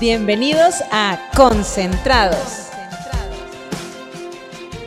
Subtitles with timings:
[0.00, 2.70] Bienvenidos a Concentrados.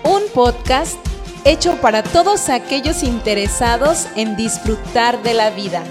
[0.04, 0.97] Un podcast
[1.46, 5.84] hecho para todos aquellos interesados en disfrutar de la vida.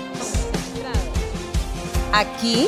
[2.12, 2.66] Aquí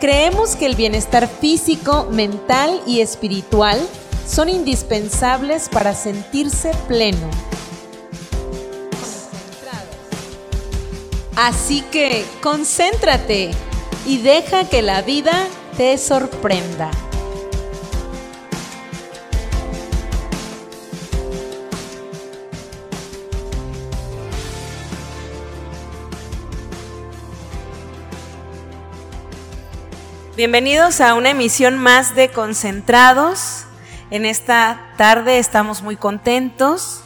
[0.00, 3.78] creemos que el bienestar físico, mental y espiritual
[4.26, 7.28] son indispensables para sentirse pleno.
[11.36, 13.50] Así que concéntrate
[14.06, 15.46] y deja que la vida
[15.76, 16.90] te sorprenda.
[30.36, 33.64] Bienvenidos a una emisión más de Concentrados.
[34.10, 37.02] En esta tarde estamos muy contentos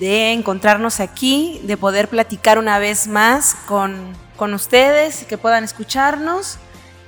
[0.00, 5.64] de encontrarnos aquí, de poder platicar una vez más con, con ustedes y que puedan
[5.64, 6.58] escucharnos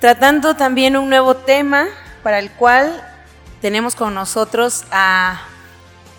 [0.05, 1.87] tratando también un nuevo tema
[2.23, 3.03] para el cual
[3.63, 5.41] tenemos con nosotros a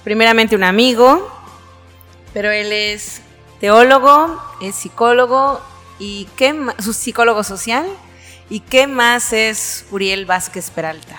[0.03, 1.31] primeramente un amigo,
[2.33, 3.22] pero él es
[3.59, 5.61] teólogo, es psicólogo
[6.00, 7.86] y qué su psicólogo social
[8.50, 11.17] y qué más es Uriel Vázquez Peralta.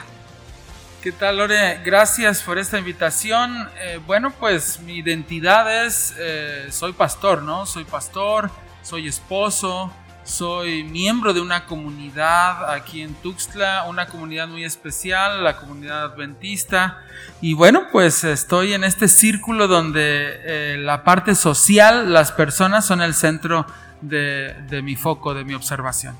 [1.05, 1.81] ¿Qué tal, Lore?
[1.85, 3.71] Gracias por esta invitación.
[3.79, 7.65] Eh, bueno, pues mi identidad es, eh, soy pastor, ¿no?
[7.65, 8.51] Soy pastor,
[8.83, 9.93] soy esposo,
[10.27, 16.99] soy miembro de una comunidad aquí en Tuxtla, una comunidad muy especial, la comunidad adventista.
[17.41, 23.03] Y bueno, pues estoy en este círculo donde eh, la parte social, las personas son
[23.03, 23.67] el centro
[24.01, 26.17] de, de mi foco, de mi observación.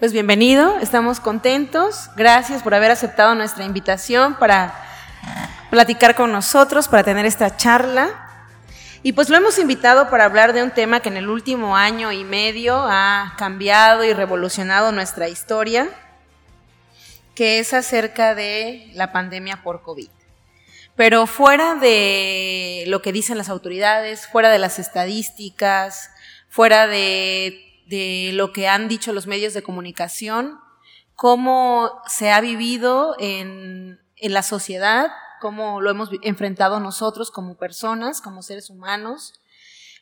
[0.00, 2.10] Pues bienvenido, estamos contentos.
[2.16, 4.74] Gracias por haber aceptado nuestra invitación para
[5.70, 8.25] platicar con nosotros, para tener esta charla.
[9.06, 12.10] Y pues lo hemos invitado para hablar de un tema que en el último año
[12.10, 15.88] y medio ha cambiado y revolucionado nuestra historia,
[17.36, 20.08] que es acerca de la pandemia por COVID.
[20.96, 26.10] Pero fuera de lo que dicen las autoridades, fuera de las estadísticas,
[26.48, 27.62] fuera de,
[28.32, 30.58] lo que han dicho los medios de comunicación,
[31.14, 38.42] cómo se ha vivido en la sociedad cómo lo hemos enfrentado nosotros como personas, como
[38.42, 39.40] seres humanos,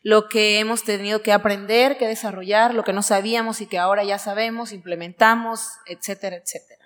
[0.03, 4.05] lo que hemos tenido que aprender, que desarrollar, lo que no sabíamos y que ahora
[4.05, 6.84] ya sabemos, implementamos, etcétera, etcétera.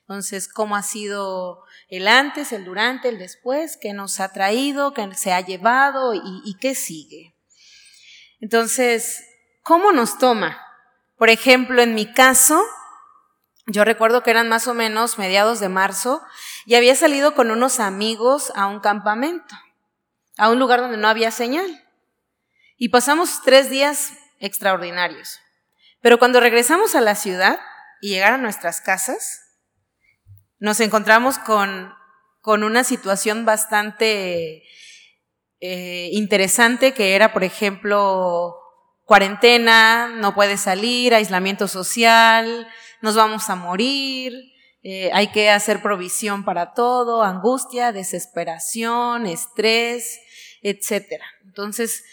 [0.00, 5.12] Entonces, cómo ha sido el antes, el durante, el después, qué nos ha traído, qué
[5.14, 7.34] se ha llevado y, y qué sigue.
[8.40, 9.24] Entonces,
[9.62, 10.60] ¿cómo nos toma?
[11.16, 12.62] Por ejemplo, en mi caso,
[13.66, 16.22] yo recuerdo que eran más o menos mediados de marzo
[16.66, 19.54] y había salido con unos amigos a un campamento,
[20.38, 21.84] a un lugar donde no había señal.
[22.76, 25.40] Y pasamos tres días extraordinarios.
[26.00, 27.60] Pero cuando regresamos a la ciudad
[28.00, 29.40] y llegar a nuestras casas,
[30.58, 31.94] nos encontramos con,
[32.40, 34.62] con una situación bastante
[35.60, 38.56] eh, interesante que era, por ejemplo,
[39.04, 42.66] cuarentena, no puedes salir, aislamiento social,
[43.00, 44.51] nos vamos a morir,
[44.82, 50.20] eh, hay que hacer provisión para todo, angustia, desesperación, estrés,
[50.62, 51.24] etcétera.
[51.44, 52.04] Entonces,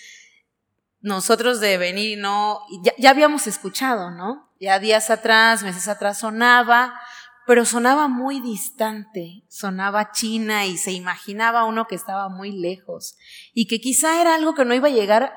[1.01, 4.49] nosotros de venir, no, ya, ya habíamos escuchado, ¿no?
[4.59, 6.99] Ya días atrás, meses atrás sonaba,
[7.47, 13.17] pero sonaba muy distante, sonaba China y se imaginaba uno que estaba muy lejos
[13.53, 15.33] y que quizá era algo que no iba a llegar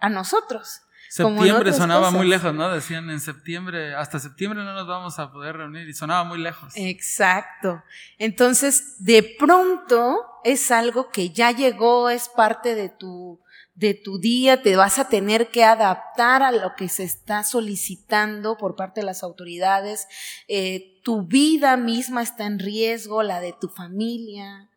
[0.00, 0.80] a nosotros.
[1.08, 2.70] Septiembre sonaba muy lejos, ¿no?
[2.70, 6.72] Decían en septiembre, hasta septiembre no nos vamos a poder reunir y sonaba muy lejos.
[6.76, 7.82] Exacto.
[8.18, 13.40] Entonces, de pronto es algo que ya llegó, es parte de tu,
[13.74, 18.56] de tu día, te vas a tener que adaptar a lo que se está solicitando
[18.56, 20.08] por parte de las autoridades.
[20.48, 24.68] Eh, tu vida misma está en riesgo, la de tu familia.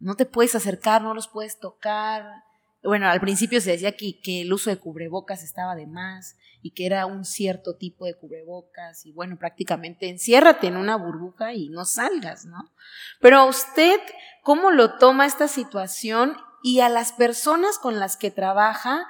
[0.00, 2.47] No te puedes acercar, no los puedes tocar
[2.82, 6.72] bueno, al principio se decía que, que, el uso de cubrebocas estaba de más y
[6.72, 11.68] que era un cierto tipo de cubrebocas y bueno, prácticamente enciérrate en una burbuja y
[11.68, 12.72] no salgas, ¿no?
[13.20, 14.00] Pero usted,
[14.42, 19.06] ¿cómo lo toma esta situación y a las personas con las que trabaja,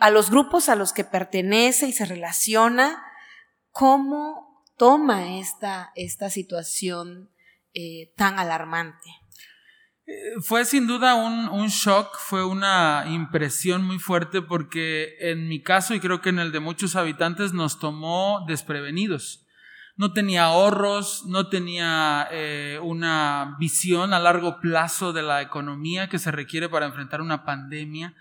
[0.00, 3.02] a los grupos a los que pertenece y se relaciona,
[3.70, 7.30] cómo toma esta, esta situación
[7.74, 9.10] eh, tan alarmante?
[10.42, 15.94] Fue sin duda un, un, shock, fue una impresión muy fuerte porque en mi caso
[15.94, 19.44] y creo que en el de muchos habitantes nos tomó desprevenidos.
[19.96, 26.18] No tenía ahorros, no tenía eh, una visión a largo plazo de la economía que
[26.18, 28.12] se requiere para enfrentar una pandemia.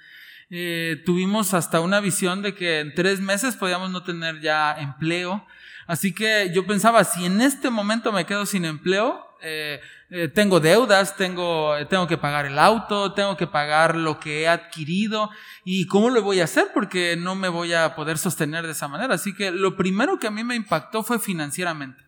[0.52, 5.48] Eh, tuvimos hasta una visión de que en tres meses podíamos no tener ya empleo.
[5.88, 9.82] Así que yo pensaba, si en este momento me quedo sin empleo, eh,
[10.16, 14.48] eh, tengo deudas, tengo, tengo que pagar el auto, tengo que pagar lo que he
[14.48, 15.32] adquirido
[15.66, 18.88] y cómo lo voy a hacer porque no me voy a poder sostener de esa
[18.88, 19.16] manera.
[19.16, 22.04] Así que lo primero que a mí me impactó fue financieramente.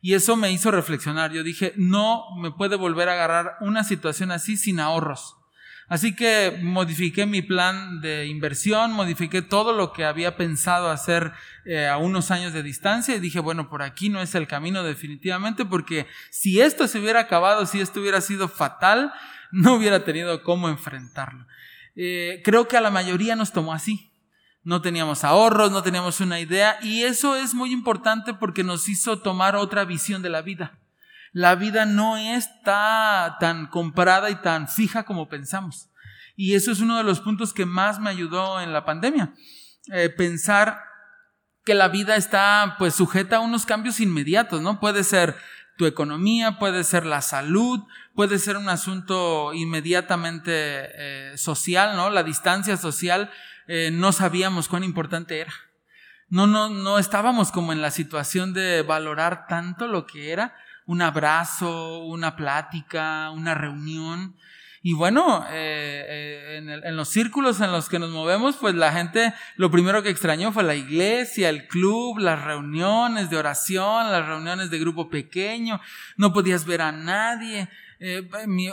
[0.00, 1.30] Y eso me hizo reflexionar.
[1.30, 5.36] Yo dije, no me puede volver a agarrar una situación así sin ahorros.
[5.92, 11.34] Así que modifiqué mi plan de inversión, modifiqué todo lo que había pensado hacer
[11.66, 14.84] eh, a unos años de distancia y dije, bueno, por aquí no es el camino
[14.84, 19.12] definitivamente porque si esto se hubiera acabado, si esto hubiera sido fatal,
[19.50, 21.46] no hubiera tenido cómo enfrentarlo.
[21.94, 24.14] Eh, creo que a la mayoría nos tomó así.
[24.62, 29.18] No teníamos ahorros, no teníamos una idea y eso es muy importante porque nos hizo
[29.18, 30.78] tomar otra visión de la vida
[31.32, 35.88] la vida no está tan comprada y tan fija como pensamos.
[36.36, 39.32] Y eso es uno de los puntos que más me ayudó en la pandemia.
[39.92, 40.80] Eh, pensar
[41.64, 44.78] que la vida está pues sujeta a unos cambios inmediatos, ¿no?
[44.80, 45.36] Puede ser
[45.78, 47.80] tu economía, puede ser la salud,
[48.14, 52.10] puede ser un asunto inmediatamente eh, social, ¿no?
[52.10, 53.30] La distancia social,
[53.68, 55.52] eh, no sabíamos cuán importante era.
[56.28, 60.54] No, no, no estábamos como en la situación de valorar tanto lo que era
[60.86, 64.36] un abrazo, una plática, una reunión.
[64.84, 68.92] Y bueno, eh, eh, en, en, los círculos en los que nos movemos, pues la
[68.92, 74.26] gente lo primero que extrañó fue la iglesia, el club, las reuniones de oración, las
[74.26, 75.80] reuniones de grupo pequeño.
[76.16, 77.68] No podías ver a nadie.
[78.00, 78.28] Eh,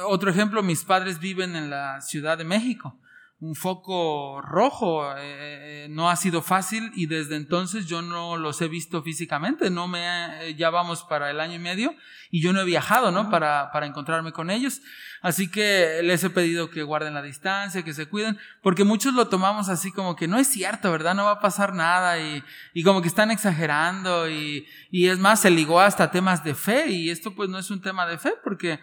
[0.08, 3.00] otro ejemplo, mis padres viven en la Ciudad de México
[3.40, 5.14] un foco rojo.
[5.18, 9.70] Eh, no ha sido fácil y desde entonces yo no los he visto físicamente.
[9.70, 11.96] No me, ya vamos para el año y medio
[12.32, 13.30] y yo no he viajado, ¿no?
[13.30, 14.82] Para, para encontrarme con ellos.
[15.22, 19.28] Así que les he pedido que guarden la distancia, que se cuiden, porque muchos lo
[19.28, 21.16] tomamos así como que no es cierto, ¿verdad?
[21.16, 22.44] No va a pasar nada y,
[22.74, 26.90] y como que están exagerando y, y es más, se ligó hasta temas de fe
[26.90, 28.80] y esto pues no es un tema de fe porque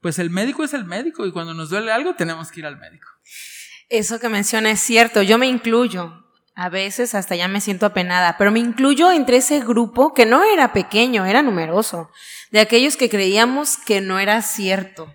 [0.00, 2.76] pues el médico es el médico y cuando nos duele algo tenemos que ir al
[2.76, 3.08] médico.
[3.92, 6.24] Eso que menciona es cierto, yo me incluyo.
[6.54, 10.42] A veces hasta ya me siento apenada, pero me incluyo entre ese grupo que no
[10.44, 12.10] era pequeño, era numeroso,
[12.50, 15.14] de aquellos que creíamos que no era cierto.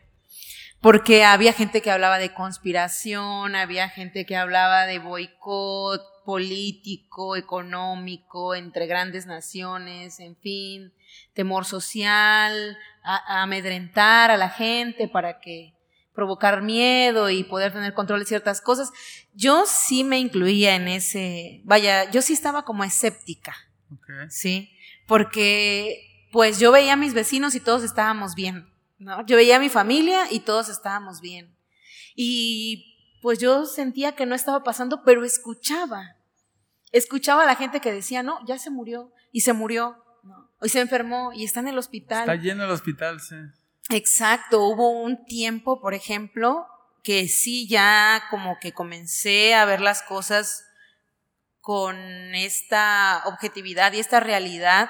[0.80, 8.54] Porque había gente que hablaba de conspiración, había gente que hablaba de boicot político, económico,
[8.54, 10.94] entre grandes naciones, en fin,
[11.34, 15.77] temor social, amedrentar a la gente para que
[16.18, 18.92] provocar miedo y poder tener control de ciertas cosas.
[19.36, 23.56] Yo sí me incluía en ese, vaya, yo sí estaba como escéptica,
[24.28, 24.72] ¿sí?
[25.06, 28.68] Porque pues yo veía a mis vecinos y todos estábamos bien,
[28.98, 29.24] ¿no?
[29.28, 31.56] Yo veía a mi familia y todos estábamos bien.
[32.16, 36.16] Y pues yo sentía que no estaba pasando, pero escuchaba.
[36.92, 40.50] Escuchaba a la gente que decía, no, ya se murió, y se murió, ¿no?
[40.64, 42.22] Y se enfermó, y está en el hospital.
[42.22, 43.36] Está lleno el hospital, sí.
[43.90, 46.68] Exacto, hubo un tiempo, por ejemplo,
[47.04, 50.66] que sí ya como que comencé a ver las cosas
[51.62, 51.96] con
[52.36, 54.90] esta objetividad y esta realidad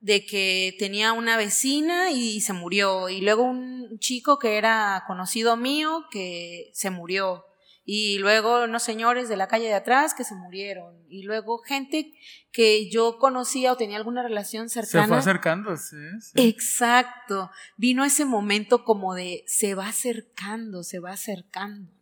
[0.00, 5.56] de que tenía una vecina y se murió, y luego un chico que era conocido
[5.58, 7.44] mío que se murió,
[7.84, 12.12] y luego unos señores de la calle de atrás que se murieron, y luego gente
[12.52, 15.04] que yo conocía o tenía alguna relación cercana.
[15.04, 15.96] Se fue acercando, sí,
[16.34, 21.92] Exacto, vino ese momento como de se va acercando, se va acercando.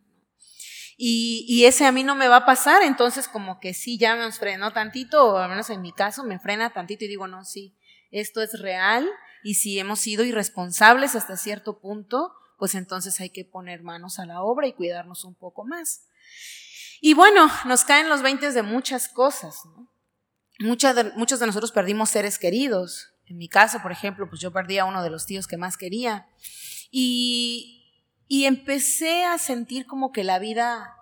[1.01, 4.17] Y, y, ese a mí no me va a pasar, entonces como que sí, ya
[4.17, 7.45] me frenó tantito, o al menos en mi caso me frena tantito y digo, no,
[7.45, 7.77] sí,
[8.11, 9.09] esto es real
[9.43, 14.25] y si hemos sido irresponsables hasta cierto punto, pues entonces hay que poner manos a
[14.25, 16.05] la obra y cuidarnos un poco más.
[17.01, 19.63] Y bueno, nos caen los 20 de muchas cosas.
[20.59, 23.13] de, muchos de nosotros perdimos seres queridos.
[23.25, 25.77] En mi caso, por ejemplo, pues yo perdí a uno de los tíos que más
[25.77, 26.27] quería.
[26.91, 30.93] Y, y empecé a sentir como que la vida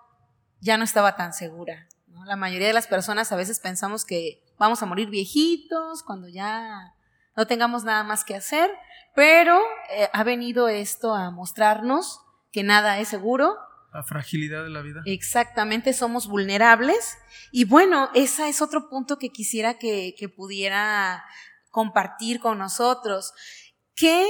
[0.60, 1.88] ya no estaba tan segura.
[2.24, 6.94] La mayoría de las personas a veces pensamos que vamos a morir viejitos cuando ya
[7.36, 8.70] no tengamos nada más que hacer,
[9.14, 9.60] pero
[9.90, 12.20] eh, ha venido esto a mostrarnos
[12.52, 13.56] que nada es seguro.
[13.92, 15.00] La fragilidad de la vida.
[15.06, 17.16] Exactamente, somos vulnerables.
[17.52, 21.24] Y bueno, ese es otro punto que quisiera que, que pudiera
[21.70, 23.32] compartir con nosotros.
[23.94, 24.26] ¿Qué,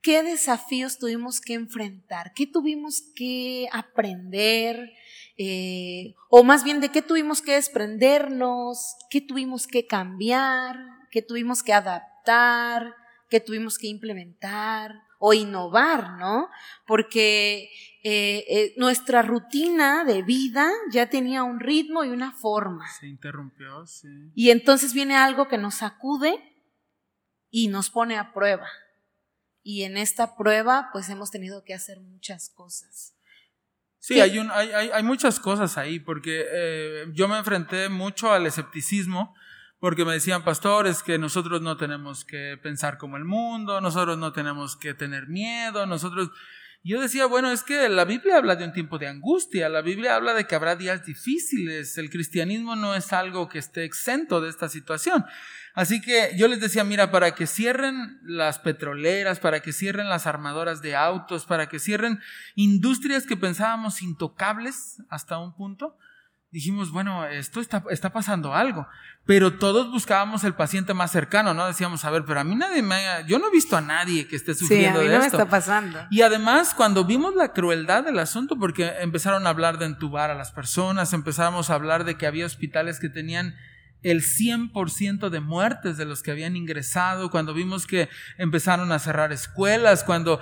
[0.00, 2.32] ¿Qué desafíos tuvimos que enfrentar?
[2.34, 4.92] ¿Qué tuvimos que aprender?
[5.36, 8.96] Eh, o más bien, ¿de qué tuvimos que desprendernos?
[9.10, 10.78] ¿Qué tuvimos que cambiar?
[11.10, 12.94] ¿Qué tuvimos que adaptar?
[13.32, 16.50] Que tuvimos que implementar o innovar, ¿no?
[16.86, 17.70] Porque
[18.04, 22.86] eh, eh, nuestra rutina de vida ya tenía un ritmo y una forma.
[23.00, 24.30] Se interrumpió, sí.
[24.34, 26.38] Y entonces viene algo que nos sacude
[27.48, 28.68] y nos pone a prueba.
[29.62, 33.14] Y en esta prueba, pues hemos tenido que hacer muchas cosas.
[33.98, 38.44] Sí, hay, un, hay, hay, muchas cosas ahí, porque eh, yo me enfrenté mucho al
[38.44, 39.34] escepticismo,
[39.82, 44.32] porque me decían, pastores, que nosotros no tenemos que pensar como el mundo, nosotros no
[44.32, 46.30] tenemos que tener miedo, nosotros...
[46.84, 50.14] Yo decía, bueno, es que la Biblia habla de un tiempo de angustia, la Biblia
[50.14, 54.50] habla de que habrá días difíciles, el cristianismo no es algo que esté exento de
[54.50, 55.24] esta situación.
[55.74, 60.28] Así que yo les decía, mira, para que cierren las petroleras, para que cierren las
[60.28, 62.20] armadoras de autos, para que cierren
[62.54, 65.98] industrias que pensábamos intocables hasta un punto,
[66.52, 68.86] dijimos, bueno, esto está, está pasando algo.
[69.24, 71.66] Pero todos buscábamos el paciente más cercano, ¿no?
[71.66, 74.28] Decíamos, a ver, pero a mí nadie me ha, yo no he visto a nadie
[74.28, 75.98] que esté sufriendo sí, a mí no me está pasando.
[76.10, 80.34] Y además, cuando vimos la crueldad del asunto, porque empezaron a hablar de entubar a
[80.34, 83.54] las personas, empezamos a hablar de que había hospitales que tenían
[84.02, 89.32] el 100% de muertes de los que habían ingresado, cuando vimos que empezaron a cerrar
[89.32, 90.40] escuelas, cuando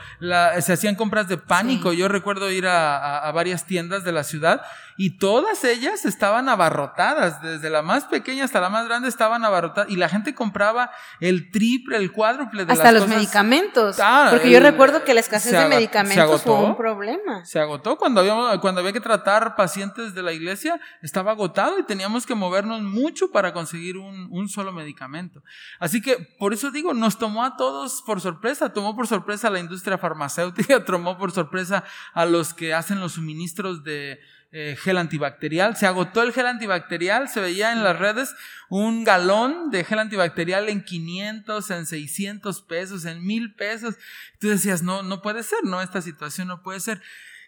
[0.60, 1.92] se hacían compras de pánico.
[1.92, 4.62] Yo recuerdo ir a, varias tiendas de la ciudad
[5.02, 9.90] y todas ellas estaban abarrotadas, desde la más pequeña hasta la más grande estaban abarrotadas
[9.90, 10.90] y la gente compraba
[11.20, 13.96] el triple, el cuádruple de hasta los medicamentos.
[14.28, 17.46] porque yo recuerdo que la escasez de medicamentos fue un problema.
[17.46, 21.84] Se agotó cuando había, cuando había que tratar pacientes de la iglesia, estaba agotado y
[21.84, 25.42] teníamos que movernos mucho para conseguir un, un solo medicamento.
[25.78, 29.50] Así que por eso digo, nos tomó a todos por sorpresa, tomó por sorpresa a
[29.50, 34.20] la industria farmacéutica, tomó por sorpresa a los que hacen los suministros de
[34.52, 35.76] eh, gel antibacterial.
[35.76, 38.34] Se agotó el gel antibacterial, se veía en las redes
[38.68, 43.94] un galón de gel antibacterial en 500, en 600 pesos, en 1000 pesos.
[44.40, 47.00] Tú decías, no, no puede ser, no, esta situación no puede ser.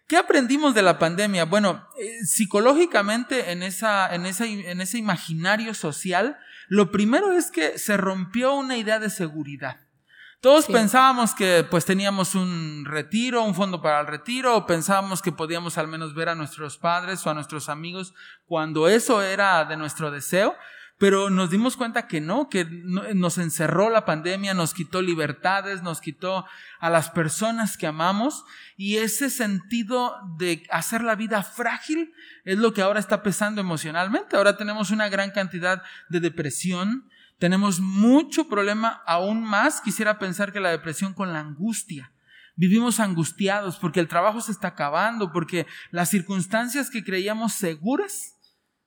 [0.06, 1.44] ¿Qué aprendimos de la pandemia?
[1.44, 7.78] Bueno, eh, psicológicamente en, esa, en, esa, en ese imaginario social, lo primero es que
[7.78, 9.80] se rompió una idea de seguridad.
[10.42, 15.30] Todos pensábamos que pues teníamos un retiro, un fondo para el retiro, o pensábamos que
[15.30, 18.12] podíamos al menos ver a nuestros padres o a nuestros amigos
[18.44, 20.56] cuando eso era de nuestro deseo,
[20.99, 26.00] pero nos dimos cuenta que no, que nos encerró la pandemia, nos quitó libertades, nos
[26.00, 26.44] quitó
[26.80, 28.44] a las personas que amamos
[28.76, 32.12] y ese sentido de hacer la vida frágil
[32.44, 34.37] es lo que ahora está pesando emocionalmente.
[34.37, 37.08] Ahora tenemos una gran cantidad de depresión,
[37.42, 42.12] tenemos mucho problema, aún más quisiera pensar que la depresión con la angustia.
[42.54, 48.38] Vivimos angustiados porque el trabajo se está acabando, porque las circunstancias que creíamos seguras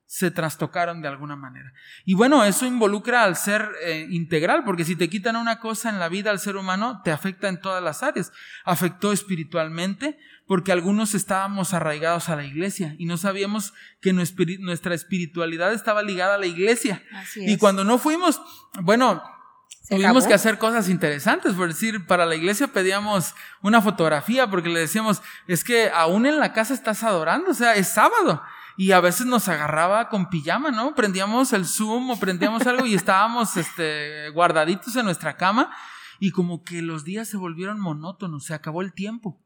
[0.08, 1.74] se trastocaron de alguna manera.
[2.06, 6.00] Y bueno, eso involucra al ser eh, integral, porque si te quitan una cosa en
[6.00, 8.32] la vida al ser humano, te afecta en todas las áreas.
[8.64, 15.74] Afectó espiritualmente, porque algunos estábamos arraigados a la iglesia y no sabíamos que nuestra espiritualidad
[15.74, 17.04] estaba ligada a la iglesia.
[17.36, 18.42] Y cuando no fuimos,
[18.82, 19.24] bueno,
[19.90, 24.80] Tuvimos que hacer cosas interesantes, por decir, para la iglesia pedíamos una fotografía porque le
[24.80, 28.42] decíamos, es que aún en la casa estás adorando, o sea, es sábado.
[28.78, 30.96] Y a veces nos agarraba con pijama, ¿no?
[30.96, 35.72] Prendíamos el Zoom o prendíamos algo y estábamos este, guardaditos en nuestra cama
[36.20, 39.45] y como que los días se volvieron monótonos, se acabó el tiempo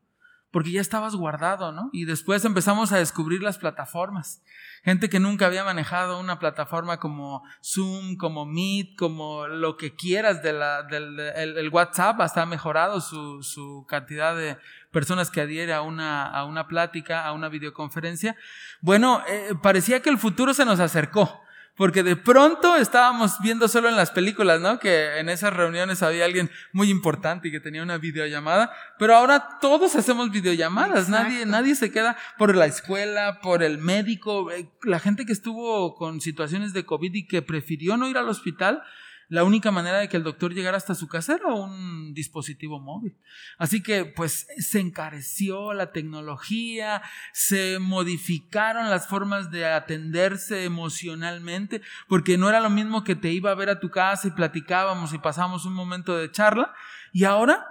[0.51, 1.89] porque ya estabas guardado, ¿no?
[1.94, 4.41] Y después empezamos a descubrir las plataformas.
[4.84, 10.41] Gente que nunca había manejado una plataforma como Zoom, como Meet, como lo que quieras
[10.41, 14.58] de la, del el, WhatsApp, hasta ha mejorado su, su cantidad de
[14.91, 18.36] personas que adhiere a una, a una plática, a una videoconferencia.
[18.82, 21.41] Bueno, eh, parecía que el futuro se nos acercó.
[21.80, 24.80] Porque de pronto estábamos viendo solo en las películas, ¿no?
[24.80, 28.74] Que en esas reuniones había alguien muy importante y que tenía una videollamada.
[28.98, 31.08] Pero ahora todos hacemos videollamadas.
[31.08, 34.52] Nadie, nadie se queda por la escuela, por el médico.
[34.52, 38.28] Eh, la gente que estuvo con situaciones de COVID y que prefirió no ir al
[38.28, 38.84] hospital,
[39.30, 43.16] la única manera de que el doctor llegara hasta su casa era un dispositivo móvil.
[43.60, 52.40] Así que pues se encareció la tecnología, se modificaron las formas de atenderse emocionalmente, porque
[52.40, 55.20] no era lo mismo que te iba a ver a tu casa y platicábamos y
[55.20, 56.74] pasábamos un momento de charla,
[57.14, 57.68] y ahora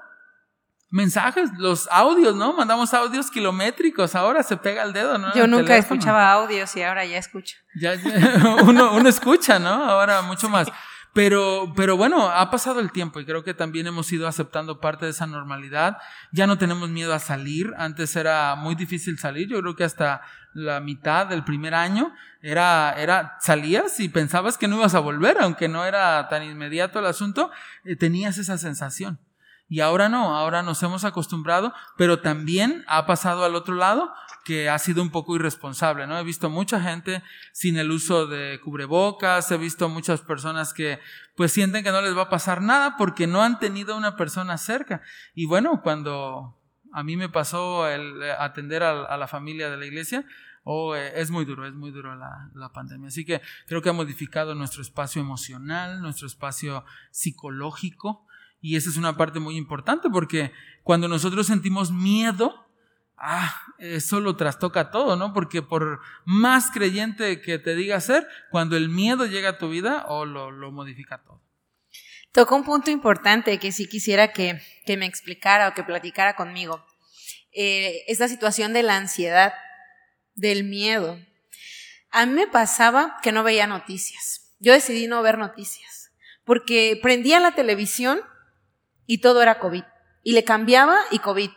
[0.90, 2.52] mensajes, los audios, ¿no?
[2.52, 5.34] Mandamos audios kilométricos, ahora se pega el dedo, ¿no?
[5.34, 7.56] Yo nunca escuchaba audios y ahora ya escucho.
[7.74, 7.94] Ya,
[8.62, 9.68] uno, uno escucha, ¿no?
[9.68, 10.68] Ahora mucho más.
[11.14, 15.06] Pero, pero bueno, ha pasado el tiempo y creo que también hemos ido aceptando parte
[15.06, 15.98] de esa normalidad.
[16.32, 17.72] Ya no tenemos miedo a salir.
[17.76, 19.48] Antes era muy difícil salir.
[19.48, 20.22] Yo creo que hasta
[20.54, 25.38] la mitad del primer año era, era, salías y pensabas que no ibas a volver,
[25.40, 27.50] aunque no era tan inmediato el asunto,
[27.84, 29.18] eh, tenías esa sensación.
[29.68, 34.12] Y ahora no, ahora nos hemos acostumbrado, pero también ha pasado al otro lado
[34.44, 36.18] que ha sido un poco irresponsable, ¿no?
[36.18, 37.22] He visto mucha gente
[37.52, 41.00] sin el uso de cubrebocas, he visto muchas personas que
[41.36, 44.56] pues sienten que no les va a pasar nada porque no han tenido una persona
[44.56, 45.02] cerca.
[45.34, 46.58] Y bueno, cuando
[46.92, 50.24] a mí me pasó el atender a, la familia de la iglesia,
[50.64, 53.08] oh, eh, es muy duro, es muy duro la, la, pandemia.
[53.08, 58.26] Así que creo que ha modificado nuestro espacio emocional, nuestro espacio psicológico,
[58.60, 62.66] y esa es una parte muy importante porque cuando nosotros sentimos miedo,
[63.16, 65.32] ah, eso lo trastoca todo, ¿no?
[65.32, 70.06] Porque por más creyente que te diga ser, cuando el miedo llega a tu vida,
[70.08, 71.40] o lo, lo, modifica todo.
[72.32, 76.84] Toca un punto importante que sí quisiera que, que me explicara o que platicara conmigo.
[77.52, 79.54] Eh, esta situación de la ansiedad,
[80.34, 81.18] del miedo.
[82.10, 84.54] A mí me pasaba que no veía noticias.
[84.60, 86.10] Yo decidí no ver noticias,
[86.44, 88.20] porque prendía la televisión
[89.08, 89.82] y todo era COVID.
[90.22, 91.50] Y le cambiaba y COVID.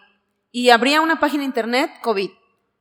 [0.52, 2.32] Y abría una página de internet, COVID.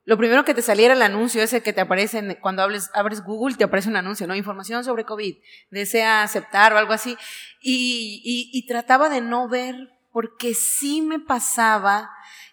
[0.05, 3.57] Lo primero que te saliera el anuncio ese que te aparece cuando hables, abres Google,
[3.57, 4.35] te aparece un anuncio, ¿no?
[4.35, 5.37] Información sobre COVID.
[5.71, 7.17] Desea aceptar o algo así.
[7.61, 12.11] Y, y, y trataba de no ver, porque sí me pasaba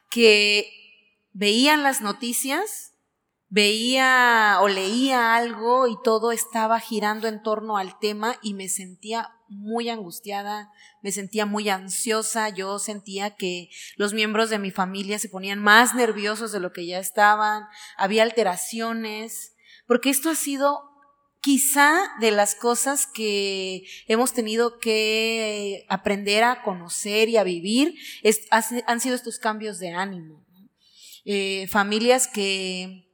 [0.09, 0.67] que
[1.33, 2.93] veían las noticias
[3.49, 9.36] veía o leía algo y todo estaba girando en torno al tema y me sentía
[9.49, 15.29] muy angustiada, me sentía muy ansiosa, yo sentía que los miembros de mi familia se
[15.29, 17.63] ponían más nerviosos de lo que ya estaban,
[17.97, 20.81] había alteraciones, porque esto ha sido
[21.41, 27.95] quizá de las cosas que hemos tenido que aprender a conocer y a vivir,
[28.85, 30.45] han sido estos cambios de ánimo.
[31.23, 33.07] Eh, familias que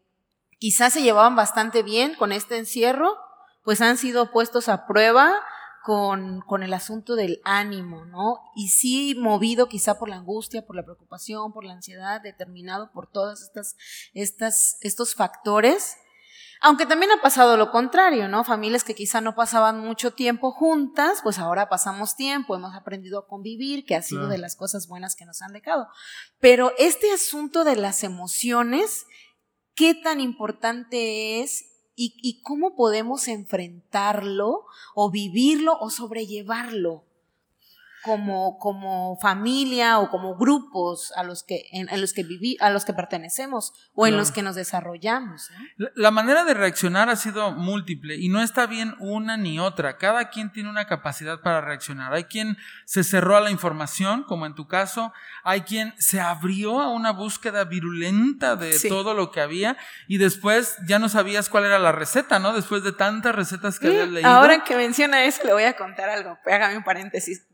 [0.60, 3.18] quizás se llevaban bastante bien con este encierro,
[3.64, 5.34] pues han sido puestos a prueba
[5.84, 8.40] con, con, el asunto del ánimo, ¿no?
[8.56, 13.12] Y sí movido quizá por la angustia, por la preocupación, por la ansiedad, determinado por
[13.12, 13.76] todos estas,
[14.14, 15.98] estas, estos factores.
[16.62, 18.46] Aunque también ha pasado lo contrario, ¿no?
[18.46, 23.28] Familias que quizá no pasaban mucho tiempo juntas, pues ahora pasamos tiempo, hemos aprendido a
[23.28, 25.90] convivir, que ha sido de las cosas buenas que nos han dejado.
[26.40, 29.06] Pero este asunto de las emociones
[29.76, 37.06] qué tan importante es y, cómo podemos enfrentarlo o vivirlo o sobrellevarlo
[38.04, 42.84] como, como familia o como grupos a los que, en, los que viví, a los
[42.84, 45.50] que pertenecemos o en los que nos desarrollamos.
[45.96, 49.98] La, manera de reaccionar ha sido múltiple y no está bien una ni otra.
[49.98, 52.14] Cada quien tiene una capacidad para reaccionar.
[52.14, 55.14] Hay quien se cerró a la información, como en tu caso.
[55.46, 59.78] Hay quien se abrió a una búsqueda virulenta de todo lo que había
[60.10, 62.54] y después ya no sabías cuál era la receta, ¿no?
[62.54, 64.30] Después de tantas recetas que habías leído.
[64.30, 66.38] Ahora que menciona eso, le voy a contar algo.
[66.46, 67.46] Hágame un paréntesis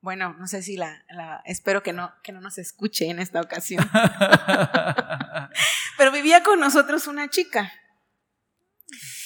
[0.00, 1.04] bueno, no sé si la,
[1.44, 3.88] espero que no, que no nos escuche en esta ocasión.
[5.98, 7.72] Pero vivía con nosotros una chica.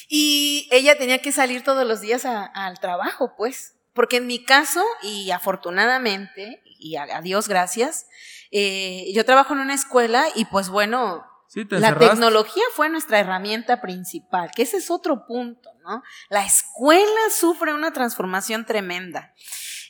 [0.08, 3.76] Y ella tenía que salir todos los días al trabajo, pues.
[3.92, 8.06] Porque en mi caso, y afortunadamente, y a, Dios gracias,
[8.50, 11.24] eh, yo trabajo en una escuela y pues bueno,
[11.70, 16.02] la tecnología fue nuestra herramienta principal, que ese es otro punto, ¿no?
[16.28, 19.32] La escuela sufre una transformación tremenda.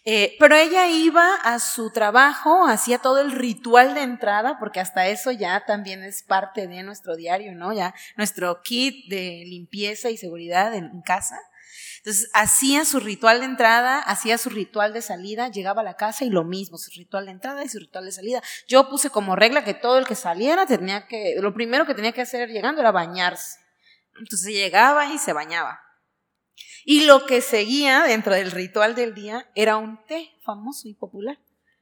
[0.07, 5.09] Eh, pero ella iba a su trabajo, hacía todo el ritual de entrada, porque hasta
[5.09, 7.73] eso ya también es parte de nuestro diario, ¿no?
[7.73, 11.39] Ya nuestro kit de limpieza y seguridad en, casa.
[11.99, 16.27] Entonces, hacía su ritual de entrada, hacía su ritual de salida, llegaba a la casa
[16.27, 18.43] y lo mismo, su ritual de entrada y su ritual de salida.
[18.69, 22.13] Yo puse como regla que todo el que saliera tenía que, lo primero que tenía
[22.13, 23.59] que hacer llegando era bañarse.
[24.19, 25.84] Entonces llegaba y se bañaba.
[26.85, 31.39] Y lo que seguía dentro del ritual del día era un té famoso y popular.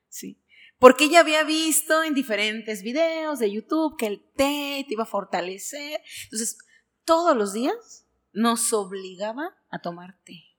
[0.08, 0.38] Sí.
[0.78, 5.06] Porque ella había visto en diferentes videos de YouTube que el té te iba a
[5.06, 6.00] fortalecer.
[6.24, 6.58] Entonces,
[7.04, 10.52] todos los días nos obligaba a tomar té.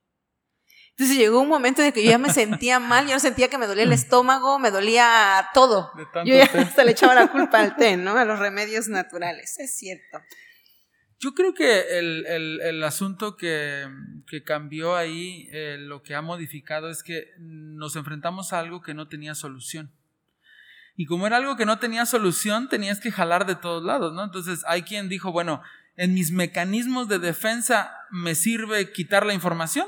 [0.92, 3.58] Entonces llegó un momento en que yo ya me sentía mal, yo no sentía que
[3.58, 5.92] me dolía el estómago, me dolía todo.
[6.24, 8.16] Yo ya hasta le echaba la culpa al té, ¿no?
[8.16, 10.20] A los remedios naturales, es cierto.
[11.24, 13.88] Yo creo que el, el, el asunto que,
[14.28, 18.94] que, cambió ahí, eh, lo que ha modificado es que nos enfrentamos a algo que
[18.94, 19.90] no tenía solución.
[20.98, 24.22] Y como era algo que no tenía solución, tenías que jalar de todos lados, ¿no?
[24.22, 25.62] Entonces hay quien dijo, bueno,
[25.96, 29.88] en mis mecanismos de defensa me sirve quitar la información.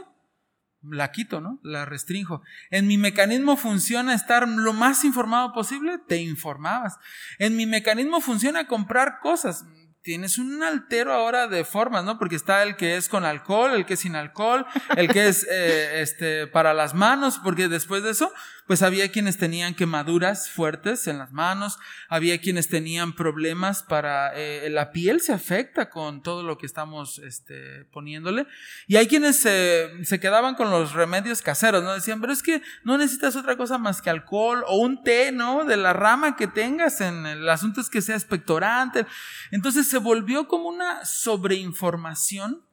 [0.84, 1.60] La quito, ¿no?
[1.63, 2.43] La restringo.
[2.69, 6.98] En mi mecanismo funciona estar lo más informado posible, te informabas.
[7.39, 9.65] En mi mecanismo funciona comprar cosas
[10.06, 12.20] tienes un altero ahora de formas, ¿no?
[12.20, 14.63] Porque está el que es con alcohol, el que es sin alcohol,
[14.96, 18.32] el que es eh, este, para las manos, porque después de eso,
[18.67, 21.78] pues había quienes tenían quemaduras fuertes en las manos,
[22.10, 27.19] había quienes tenían problemas para, eh, la piel se afecta con todo lo que estamos
[27.19, 28.47] este, poniéndole,
[28.88, 31.93] y hay quienes se, quedaban con los remedios caseros, ¿no?
[31.93, 35.65] Decían, pero es que no necesitas otra cosa más que alcohol o un té, ¿no?
[35.65, 39.06] De la rama que tengas en el asunto es que sea expectorante.
[39.51, 42.63] Entonces, se volvió como una sobreinformación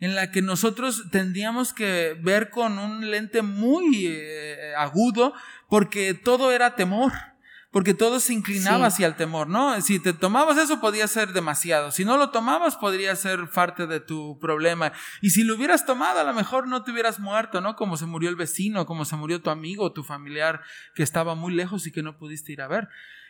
[0.00, 5.34] en la que nosotros tendríamos que ver con un lente muy eh, agudo
[5.68, 7.12] porque todo era temor
[7.70, 9.80] porque todo se inclinaba hacia el temor, ¿no?
[9.82, 14.00] Si te tomabas eso podía ser demasiado, si no lo tomabas podría ser parte de
[14.00, 17.76] tu problema, y si lo hubieras tomado a lo mejor no te hubieras muerto, ¿no?
[17.76, 20.62] Como se murió el vecino, como se murió tu amigo, tu familiar
[20.94, 22.88] que estaba muy lejos y que no pudiste ir a ver.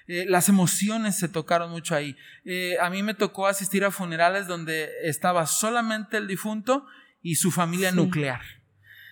[0.09, 2.17] Eh, las emociones se tocaron mucho ahí.
[2.47, 6.87] Eh, a mí me tocó asistir a funerales donde estaba solamente el difunto
[7.23, 8.41] y su familia nuclear.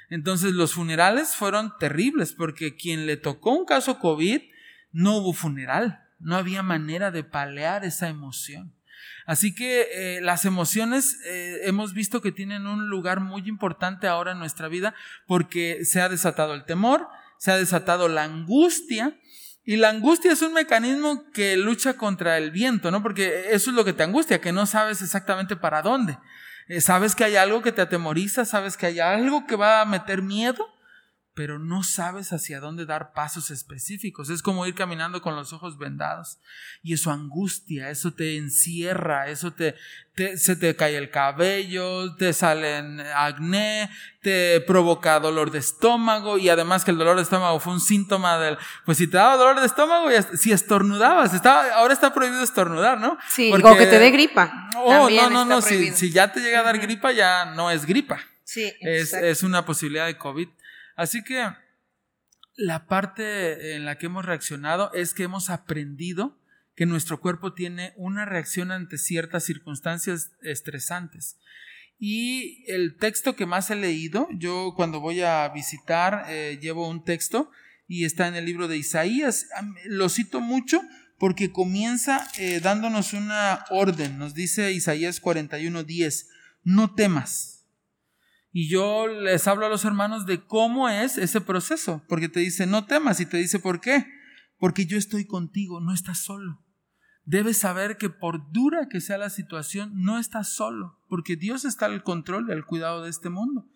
[0.09, 4.41] Entonces los funerales fueron terribles porque quien le tocó un caso COVID
[4.93, 8.73] no hubo funeral, no había manera de palear esa emoción.
[9.27, 11.19] Así que eh, las emociones
[11.63, 14.95] hemos visto que tienen un lugar muy importante ahora en nuestra vida
[15.27, 17.07] porque se ha desatado el temor,
[17.37, 19.19] se ha desatado la angustia
[19.67, 23.03] y la angustia es un mecanismo que lucha contra el viento, ¿no?
[23.03, 26.17] Porque eso es lo que te angustia, que no sabes exactamente para dónde.
[26.69, 29.85] Eh, sabes que hay algo que te atemoriza, sabes que hay algo que va a
[29.85, 30.69] meter miedo,
[31.37, 34.31] pero no sabes hacia dónde dar pasos específicos.
[34.31, 36.39] Es como ir caminando con los ojos vendados.
[36.83, 39.75] Y eso angustia, eso te encierra, eso te,
[40.39, 43.91] se te cae el cabello, te salen acné,
[44.23, 48.39] te provoca dolor de estómago y además que el dolor de estómago fue un síntoma
[48.39, 52.99] del, pues si te daba dolor de estómago, si estornudabas, estaba, ahora está prohibido estornudar,
[52.99, 53.19] ¿no?
[53.29, 54.71] Sí, o que te dé gripa.
[54.79, 57.85] Oh, no, no, no, si, si, ya te llega a dar gripa, ya no es
[57.85, 58.21] gripa.
[58.43, 60.49] Sí, es, es una posibilidad de COVID.
[60.97, 61.47] Así que
[62.57, 66.41] la parte en la que hemos reaccionado es que hemos aprendido
[66.75, 71.39] que nuestro cuerpo tiene una reacción ante ciertas circunstancias estresantes.
[71.99, 77.05] Y el texto que más he leído, yo cuando voy a visitar eh, llevo un
[77.05, 77.51] texto
[77.89, 79.47] y está en el libro de Isaías.
[79.85, 80.83] Lo cito mucho
[81.19, 84.19] porque comienza eh, dándonos una orden.
[84.19, 86.27] Nos dice Isaías 41:10,
[86.65, 87.56] no temas
[88.59, 92.65] y yo les hablo a los hermanos de cómo es ese proceso, porque te dice,
[92.65, 94.07] no temas, y te dice, ¿por qué?
[94.59, 96.65] Porque yo estoy contigo, no estás solo.
[97.27, 101.85] Debes saber que por dura que sea la situación, no estás solo, porque Dios está
[101.85, 103.69] al control y al cuidado de este mundo.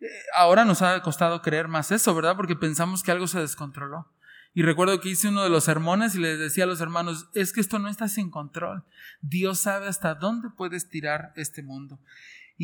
[0.00, 2.34] Eh, ahora nos ha costado creer más eso, ¿verdad?
[2.34, 4.14] Porque pensamos que algo se descontroló.
[4.54, 7.52] Y recuerdo que hice uno de los sermones y les decía a los hermanos, es
[7.52, 8.82] que esto no está sin control.
[9.20, 12.00] Dios sabe hasta dónde puedes tirar este mundo.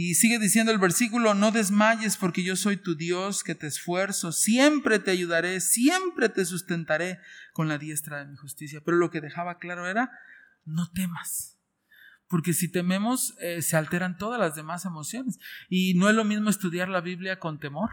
[0.01, 4.31] Y sigue diciendo el versículo, no desmayes porque yo soy tu Dios que te esfuerzo,
[4.31, 7.19] siempre te ayudaré, siempre te sustentaré
[7.53, 8.81] con la diestra de mi justicia.
[8.85, 10.13] Pero lo que dejaba claro era,
[10.65, 11.59] no temas.
[12.29, 15.41] Porque si tememos, eh, se alteran todas las demás emociones.
[15.69, 17.91] Y no es lo mismo estudiar la Biblia con temor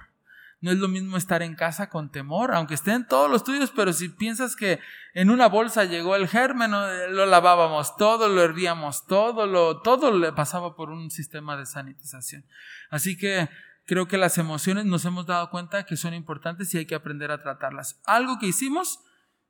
[0.61, 3.93] no es lo mismo estar en casa con temor, aunque estén todos los tuyos, pero
[3.93, 4.79] si piensas que
[5.13, 10.31] en una bolsa llegó el germen, lo lavábamos todo, lo hervíamos todo, lo, todo le
[10.33, 12.45] pasaba por un sistema de sanitización.
[12.89, 13.49] Así que
[13.85, 17.31] creo que las emociones nos hemos dado cuenta que son importantes y hay que aprender
[17.31, 18.01] a tratarlas.
[18.05, 18.99] Algo que hicimos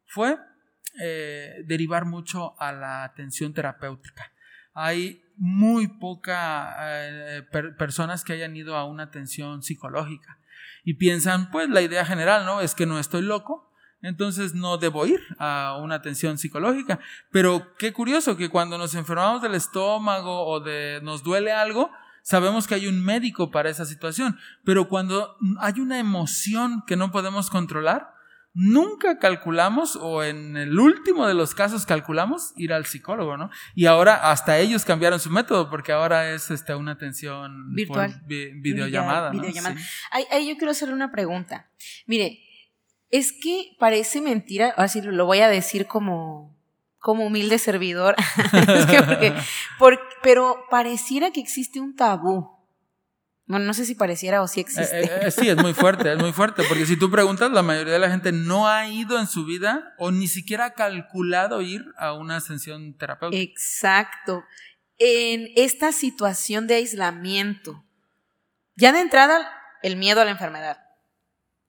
[0.07, 0.37] fue
[0.99, 4.31] eh, derivar mucho a la atención terapéutica.
[4.73, 7.43] Hay muy pocas eh,
[7.77, 10.39] personas que hayan ido a una atención psicológica
[10.85, 12.61] y piensan, pues la idea general, ¿no?
[12.61, 13.69] Es que no estoy loco,
[14.01, 16.99] entonces no debo ir a una atención psicológica.
[17.31, 21.89] Pero qué curioso que cuando nos enfermamos del estómago o de nos duele algo,
[22.21, 24.37] sabemos que hay un médico para esa situación.
[24.63, 28.14] Pero cuando hay una emoción que no podemos controlar,
[28.55, 33.51] nunca calculamos, o en el último de los casos calculamos, ir al psicólogo, ¿no?
[33.75, 39.31] Y ahora hasta ellos cambiaron su método, porque ahora es este, una atención virtual, videollamada.
[40.31, 41.69] Ahí, yo quiero hacerle una pregunta.
[42.07, 42.39] Mire,
[43.11, 46.57] es que parece mentira, así lo voy a decir como,
[46.97, 48.15] como humilde servidor,
[50.23, 52.54] pero pareciera que existe un tabú
[53.47, 55.01] bueno, no sé si pareciera o si existe.
[55.01, 57.93] Eh, eh, sí, es muy fuerte, es muy fuerte, porque si tú preguntas, la mayoría
[57.93, 61.85] de la gente no ha ido en su vida o ni siquiera ha calculado ir
[61.97, 63.41] a una ascensión terapéutica.
[63.41, 64.43] Exacto.
[64.97, 67.85] En esta situación de aislamiento,
[68.75, 69.51] ya de entrada,
[69.83, 70.79] el miedo a la enfermedad,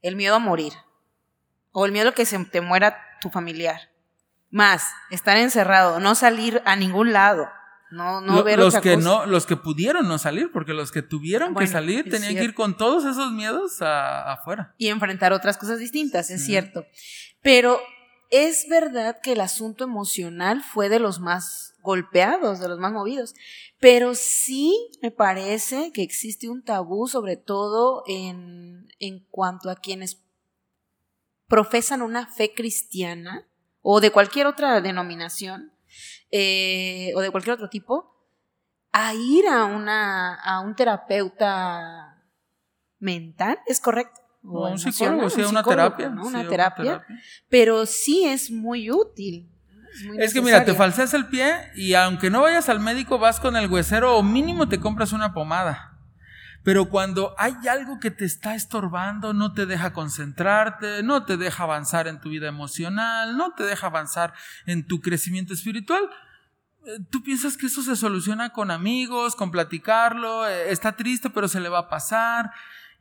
[0.01, 0.73] el miedo a morir,
[1.73, 3.91] o el miedo a que se te muera tu familiar,
[4.51, 7.51] más estar encerrado, no salir a ningún lado,
[7.91, 9.05] no, no ver los otra que cosa.
[9.09, 12.55] no, los que pudieron no salir, porque los que tuvieron que salir tenían que ir
[12.55, 14.75] con todos esos miedos a- afuera.
[14.79, 16.85] y enfrentar otras cosas distintas, es cierto.
[17.43, 17.79] Pero
[18.31, 23.35] es verdad que el asunto emocional fue de los más golpeados, de los más movidos.
[23.79, 30.21] Pero sí me parece que existe un tabú, sobre todo en, en cuanto a quienes
[31.47, 33.47] profesan una fe cristiana
[33.83, 35.71] o de cualquier otra denominación
[36.39, 38.13] eh, o de cualquier otro tipo,
[38.93, 42.23] a ir a, una, a un terapeuta
[42.99, 44.21] mental, ¿es correcto?
[44.45, 46.11] O O un psicólogo, sí, un una terapia.
[46.11, 46.25] ¿no?
[46.25, 47.07] sí, Una terapia,
[47.49, 49.51] pero sí es muy útil.
[49.95, 53.19] Es, muy Es que mira, te falseas el pie y aunque no vayas al médico,
[53.19, 55.97] vas con el huesero o mínimo te compras una pomada.
[56.67, 61.63] Pero cuando hay algo que te está estorbando, no te deja concentrarte, no te deja
[61.63, 64.35] avanzar en tu vida emocional, no te deja avanzar
[64.67, 66.11] en tu crecimiento espiritual,
[67.11, 71.61] tú piensas que eso se soluciona con amigos, con platicarlo, eh, está triste pero se
[71.61, 72.53] le va a pasar.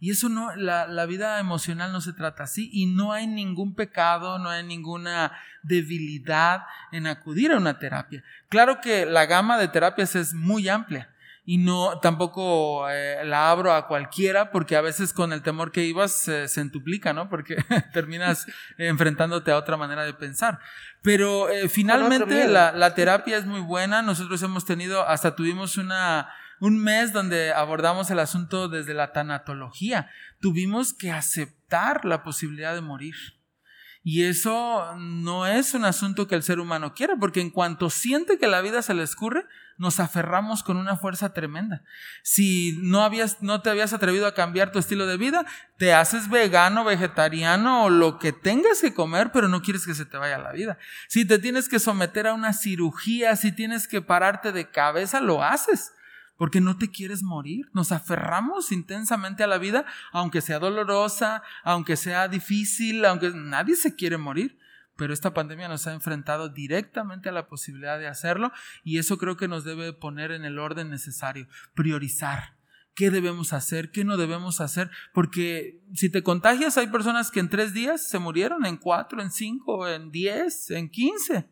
[0.02, 3.76] Y eso no, la, la vida emocional no se trata así y no hay ningún
[3.76, 5.32] pecado, no hay ninguna
[5.64, 8.24] debilidad en acudir a una terapia.
[8.50, 11.15] Claro que la gama de terapias es muy amplia
[11.48, 15.86] y no tampoco eh, la abro a cualquiera porque a veces con el temor que
[15.86, 17.30] ibas eh, se entuplica, ¿no?
[17.30, 17.58] Porque
[17.94, 20.60] terminas enfrentándote a otra manera de pensar.
[21.04, 24.02] Pero eh, finalmente la, la terapia es muy buena.
[24.02, 26.30] Nosotros hemos tenido, hasta tuvimos una,
[26.60, 30.10] un mes donde abordamos el asunto desde la tanatología.
[30.42, 33.16] Tuvimos que aceptar la posibilidad de morir.
[34.02, 38.38] Y eso no es un asunto que el ser humano quiere, porque en cuanto siente
[38.38, 39.46] que la vida se le escurre,
[39.78, 41.84] nos aferramos con una fuerza tremenda.
[42.24, 45.46] Si no habías, no te habías atrevido a cambiar tu estilo de vida,
[45.78, 50.06] te haces vegano, vegetariano o lo que tengas que comer, pero no quieres que se
[50.06, 50.78] te vaya la vida.
[51.08, 55.44] Si te tienes que someter a una cirugía, si tienes que pararte de cabeza, lo
[55.44, 55.92] haces.
[56.38, 57.70] Porque no te quieres morir.
[57.74, 63.96] Nos aferramos intensamente a la vida, aunque sea dolorosa, aunque sea difícil, aunque nadie se
[63.96, 64.58] quiere morir.
[64.98, 68.52] Pero esta pandemia nos ha enfrentado directamente a la posibilidad de hacerlo
[68.84, 72.56] y eso creo que nos debe poner en el orden necesario, priorizar.
[72.96, 73.92] ¿Qué debemos hacer?
[73.92, 74.90] ¿Qué no debemos hacer?
[75.14, 79.32] Porque si te contagias, hay personas que en tres días se murieron, en cuatro, en
[79.32, 81.50] cinco, en diez, en quince.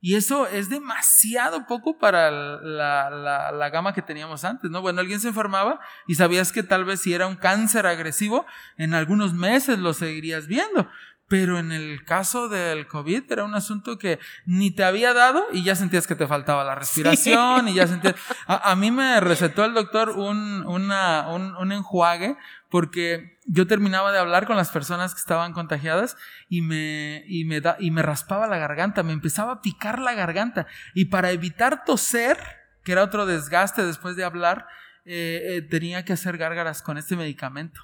[0.00, 3.10] Y eso es demasiado poco para la,
[3.52, 4.80] la, gama que teníamos antes, ¿no?
[4.80, 8.94] Bueno, alguien se enfermaba y sabías que tal vez si era un cáncer agresivo, en
[8.94, 10.88] algunos meses lo seguirías viendo.
[11.28, 15.64] Pero en el caso del COVID era un asunto que ni te había dado y
[15.64, 17.72] ya sentías que te faltaba la respiración sí.
[17.72, 18.14] y ya sentías...
[18.46, 22.36] A, a, mí me recetó el doctor un, una, un, un enjuague
[22.70, 26.16] porque yo terminaba de hablar con las personas que estaban contagiadas
[26.48, 30.14] y me, y, me da, y me raspaba la garganta, me empezaba a picar la
[30.14, 30.66] garganta.
[30.94, 32.38] Y para evitar toser,
[32.82, 34.66] que era otro desgaste después de hablar,
[35.04, 37.80] eh, eh, tenía que hacer gárgaras con este medicamento.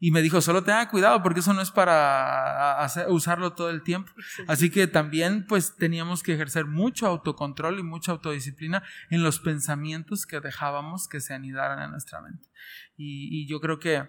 [0.00, 3.82] Y me dijo, solo tenga cuidado porque eso no es para hacer, usarlo todo el
[3.82, 4.12] tiempo.
[4.48, 10.26] Así que también pues teníamos que ejercer mucho autocontrol y mucha autodisciplina en los pensamientos
[10.26, 12.48] que dejábamos que se anidaran en nuestra mente.
[12.96, 14.08] Y, y yo creo que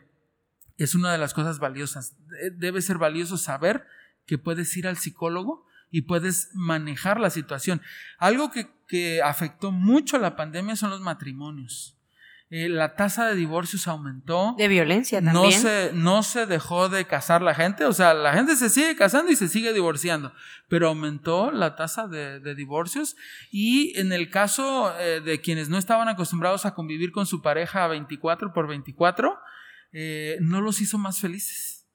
[0.77, 2.17] es una de las cosas valiosas.
[2.57, 3.85] Debe ser valioso saber
[4.25, 7.81] que puedes ir al psicólogo y puedes manejar la situación.
[8.17, 11.97] Algo que, que afectó mucho la pandemia son los matrimonios.
[12.51, 14.53] Eh, la tasa de divorcios aumentó.
[14.57, 15.43] De violencia también.
[15.43, 18.95] No se, no se dejó de casar la gente, o sea, la gente se sigue
[18.95, 20.31] casando y se sigue divorciando,
[20.69, 23.15] pero aumentó la tasa de, de divorcios
[23.51, 27.87] y en el caso eh, de quienes no estaban acostumbrados a convivir con su pareja
[27.87, 29.39] 24 por 24,
[29.97, 31.87] eh, no los hizo más felices.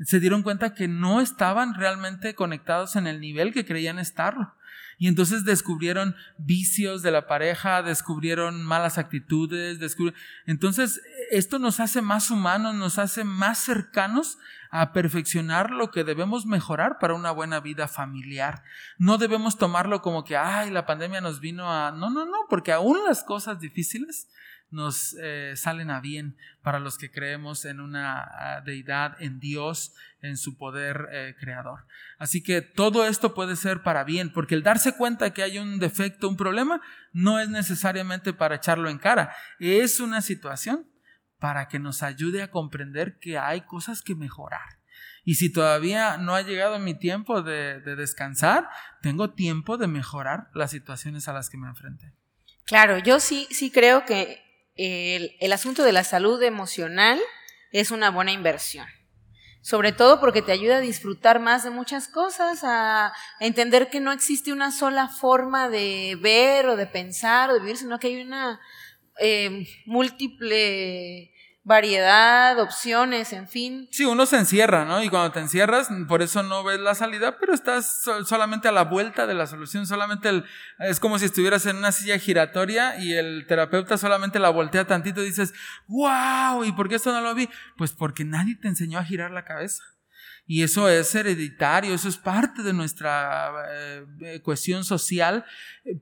[0.00, 4.54] Se dieron cuenta que no estaban realmente conectados en el nivel que creían estarlo.
[4.98, 10.18] Y entonces descubrieron vicios de la pareja, descubrieron malas actitudes, descubrieron...
[10.46, 14.38] entonces esto nos hace más humanos, nos hace más cercanos
[14.70, 18.62] a perfeccionar lo que debemos mejorar para una buena vida familiar.
[18.98, 21.92] No debemos tomarlo como que, ay, la pandemia nos vino a...
[21.92, 24.28] No, no, no, porque aún las cosas difíciles
[24.70, 29.94] nos eh, salen a bien para los que creemos en una uh, deidad, en Dios,
[30.20, 31.86] en su poder eh, creador.
[32.18, 35.78] Así que todo esto puede ser para bien, porque el darse cuenta que hay un
[35.78, 36.80] defecto, un problema,
[37.12, 40.86] no es necesariamente para echarlo en cara, es una situación
[41.38, 44.80] para que nos ayude a comprender que hay cosas que mejorar.
[45.24, 48.68] Y si todavía no ha llegado mi tiempo de, de descansar,
[49.02, 52.12] tengo tiempo de mejorar las situaciones a las que me enfrenté.
[52.64, 54.45] Claro, yo sí, sí creo que
[54.76, 57.20] el, el, asunto de la salud emocional
[57.72, 58.86] es una buena inversión.
[59.62, 64.12] sobre todo porque te ayuda a disfrutar más de muchas cosas, a, entender que no
[64.12, 68.22] existe una sola forma de ver o de pensar o de vivir, sino que hay
[68.22, 68.60] una
[69.18, 71.32] eh, múltiple
[71.66, 73.88] variedad, opciones, en fin.
[73.90, 75.02] Sí, uno se encierra, ¿no?
[75.02, 78.84] Y cuando te encierras, por eso no ves la salida, pero estás solamente a la
[78.84, 80.44] vuelta de la solución, solamente el,
[80.78, 85.20] es como si estuvieras en una silla giratoria y el terapeuta solamente la voltea tantito
[85.22, 85.54] y dices,
[85.88, 87.50] wow, ¿y por qué esto no lo vi?
[87.76, 89.82] Pues porque nadie te enseñó a girar la cabeza.
[90.48, 93.52] Y eso es hereditario, eso es parte de nuestra
[94.20, 95.44] eh, cuestión social,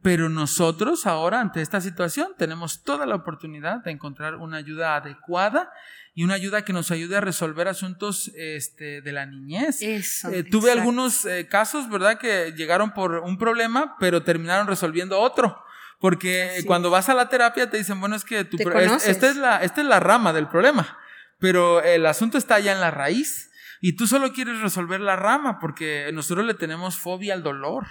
[0.03, 5.73] pero nosotros ahora ante esta situación tenemos toda la oportunidad de encontrar una ayuda adecuada
[6.15, 9.81] y una ayuda que nos ayude a resolver asuntos este, de la niñez.
[10.31, 15.59] Eh, tuve algunos eh, casos, ¿verdad?, que llegaron por un problema, pero terminaron resolviendo otro.
[15.99, 19.59] Porque cuando vas a la terapia te dicen, bueno, es que tu esta, es la,
[19.59, 20.99] esta es la rama del problema,
[21.39, 23.51] pero el asunto está ya en la raíz.
[23.87, 27.87] Y tú solo quieres resolver la rama porque nosotros le tenemos fobia al dolor.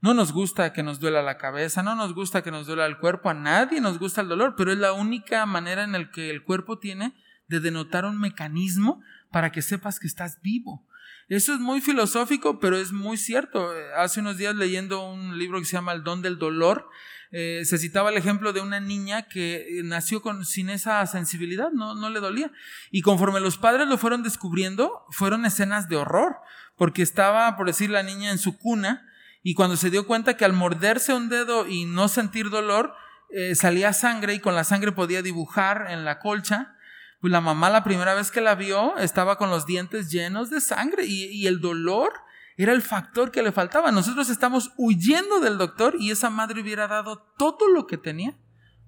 [0.00, 2.96] No nos gusta que nos duela la cabeza, no nos gusta que nos duela el
[2.96, 6.30] cuerpo, a nadie nos gusta el dolor, pero es la única manera en la que
[6.30, 7.12] el cuerpo tiene
[7.46, 10.87] de denotar un mecanismo para que sepas que estás vivo.
[11.28, 13.70] Eso es muy filosófico, pero es muy cierto.
[13.96, 16.88] Hace unos días leyendo un libro que se llama El don del dolor,
[17.30, 21.70] eh, se citaba el ejemplo de una niña que eh, nació con, sin esa sensibilidad,
[21.70, 22.50] no, no le dolía.
[22.90, 26.36] Y conforme los padres lo fueron descubriendo, fueron escenas de horror,
[26.76, 29.06] porque estaba, por decir, la niña en su cuna,
[29.42, 32.94] y cuando se dio cuenta que al morderse un dedo y no sentir dolor,
[33.30, 36.74] eh, salía sangre y con la sangre podía dibujar en la colcha,
[37.20, 40.60] pues la mamá la primera vez que la vio estaba con los dientes llenos de
[40.60, 42.12] sangre y, el dolor
[42.56, 43.92] era el factor que le faltaba.
[43.92, 48.36] Nosotros estamos huyendo del doctor y esa madre hubiera dado todo lo que tenía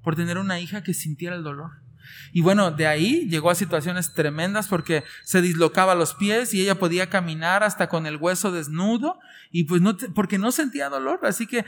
[0.02, 1.82] por tener una hija que sintiera el dolor.
[2.32, 6.76] Y bueno, de ahí llegó a situaciones tremendas porque se dislocaba los pies y ella
[6.76, 9.18] podía caminar hasta con el hueso desnudo
[9.50, 11.20] y pues no, porque no sentía dolor.
[11.22, 11.64] Así que eh,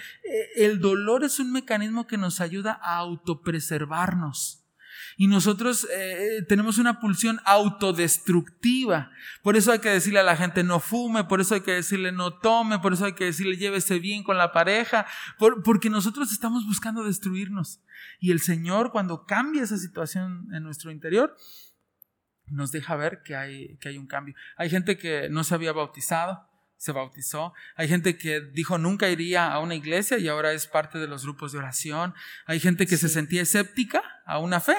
[0.57, 4.62] el dolor es un mecanismo que nos ayuda a autopreservarnos.
[5.17, 9.11] Y nosotros eh, tenemos una pulsión autodestructiva.
[9.43, 12.13] Por eso hay que decirle a la gente no fume, por eso hay que decirle
[12.13, 15.07] no tome, por eso hay que decirle llévese bien con la pareja,
[15.65, 17.81] porque nosotros estamos buscando destruirnos.
[18.21, 21.37] Y el Señor cuando cambia esa situación en nuestro interior,
[22.47, 24.35] nos deja ver que hay, que hay un cambio.
[24.57, 27.55] Hay gente que no se había bautizado, se bautizó.
[27.77, 31.23] Hay gente que dijo nunca iría a una iglesia y ahora es parte de los
[31.23, 32.13] grupos de oración.
[32.45, 34.77] Hay gente que se sentía escéptica a una fe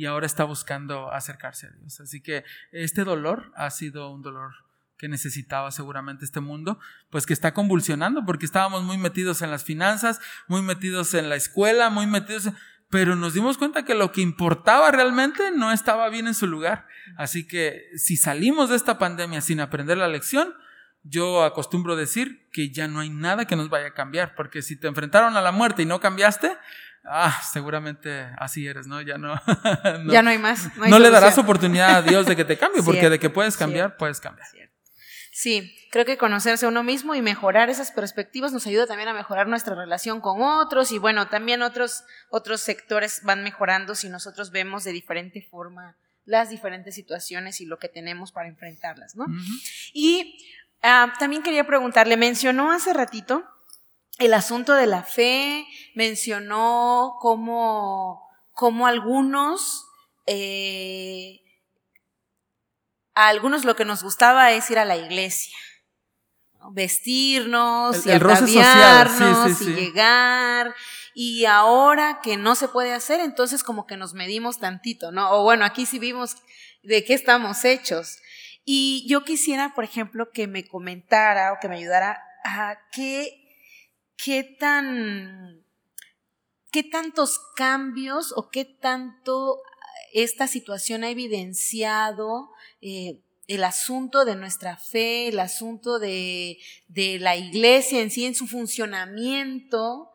[0.00, 2.00] y ahora está buscando acercarse a Dios.
[2.00, 4.54] Así que este dolor ha sido un dolor
[4.96, 6.78] que necesitaba seguramente este mundo,
[7.10, 11.36] pues que está convulsionando porque estábamos muy metidos en las finanzas, muy metidos en la
[11.36, 12.48] escuela, muy metidos,
[12.88, 16.86] pero nos dimos cuenta que lo que importaba realmente no estaba bien en su lugar.
[17.18, 20.54] Así que si salimos de esta pandemia sin aprender la lección,
[21.02, 24.76] yo acostumbro decir que ya no hay nada que nos vaya a cambiar, porque si
[24.76, 26.56] te enfrentaron a la muerte y no cambiaste,
[27.04, 29.00] ah, seguramente así eres, ¿no?
[29.00, 29.34] Ya no.
[30.08, 30.76] ya no hay más.
[30.76, 33.96] No, le darás oportunidad a Dios de que te cambie, porque de que puedes cambiar,
[33.96, 34.46] puedes cambiar.
[35.32, 39.14] Sí, creo que conocerse a uno mismo y mejorar esas perspectivas nos ayuda también a
[39.14, 44.50] mejorar nuestra relación con otros y bueno, también otros, otros sectores van mejorando si nosotros
[44.50, 49.24] vemos de diferente forma las diferentes situaciones y lo que tenemos para enfrentarlas, ¿no?
[49.94, 50.44] Y
[50.82, 53.44] ah, también quería preguntarle, mencionó hace ratito
[54.20, 58.28] el asunto de la fe, mencionó cómo,
[58.86, 59.86] algunos,
[60.26, 61.40] eh,
[63.14, 65.56] a algunos lo que nos gustaba es ir a la iglesia,
[66.72, 70.74] vestirnos y ataviarnos y llegar.
[71.14, 75.32] Y ahora que no se puede hacer, entonces como que nos medimos tantito, ¿no?
[75.32, 76.36] O bueno, aquí sí vimos
[76.82, 78.18] de qué estamos hechos.
[78.66, 83.39] Y yo quisiera, por ejemplo, que me comentara o que me ayudara a qué
[84.24, 85.64] qué tan,
[86.70, 89.60] qué tantos cambios o qué tanto
[90.12, 97.36] esta situación ha evidenciado eh, el asunto de nuestra fe, el asunto de, de, la
[97.36, 100.10] iglesia en sí, en su funcionamiento,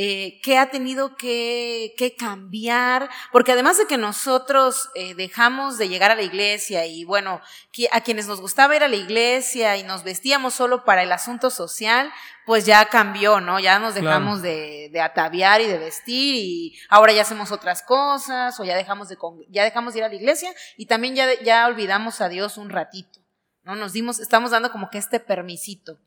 [0.00, 6.12] eh, qué ha tenido que, cambiar, porque además de que nosotros eh, dejamos de llegar
[6.12, 7.40] a la iglesia y bueno,
[7.90, 11.50] a quienes nos gustaba ir a la iglesia y nos vestíamos solo para el asunto
[11.50, 12.12] social,
[12.48, 13.60] pues ya cambió, ¿no?
[13.60, 18.64] Ya nos dejamos de, ataviar y de vestir y ahora ya hacemos otras cosas o
[18.64, 19.18] ya dejamos de,
[19.50, 22.70] ya dejamos de ir a la iglesia y también ya, ya olvidamos a Dios un
[22.70, 23.20] ratito.
[23.64, 23.76] ¿no?
[23.76, 26.00] Nos dimos, estamos dando como que este permisito.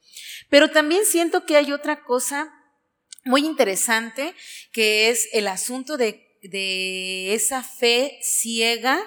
[0.49, 2.51] Pero también siento que hay otra cosa
[3.23, 4.33] muy interesante,
[4.71, 6.27] que es el asunto de,
[7.35, 8.99] esa fe ciega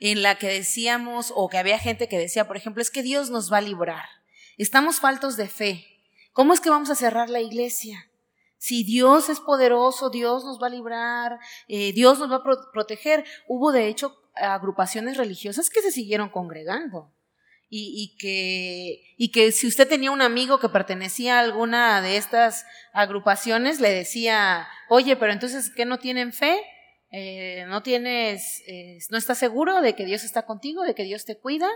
[0.00, 3.30] en la que decíamos, o que había gente que decía, por ejemplo, es que Dios
[3.30, 4.04] nos va a librar.
[4.58, 5.93] Estamos faltos de fe.
[6.34, 8.10] ¿Cómo es que vamos a cerrar la iglesia?
[8.58, 13.24] Si Dios es poderoso, Dios nos va a librar, eh, Dios nos va a proteger.
[13.46, 17.12] Hubo de hecho agrupaciones religiosas que se siguieron congregando.
[17.76, 22.66] Y, que, y que si usted tenía un amigo que pertenecía a alguna de estas
[22.92, 26.60] agrupaciones, le decía, oye, pero entonces, ¿qué no tienen fe?
[27.10, 31.24] Eh, ¿No tienes, eh, no estás seguro de que Dios está contigo, de que Dios
[31.24, 31.68] te cuida?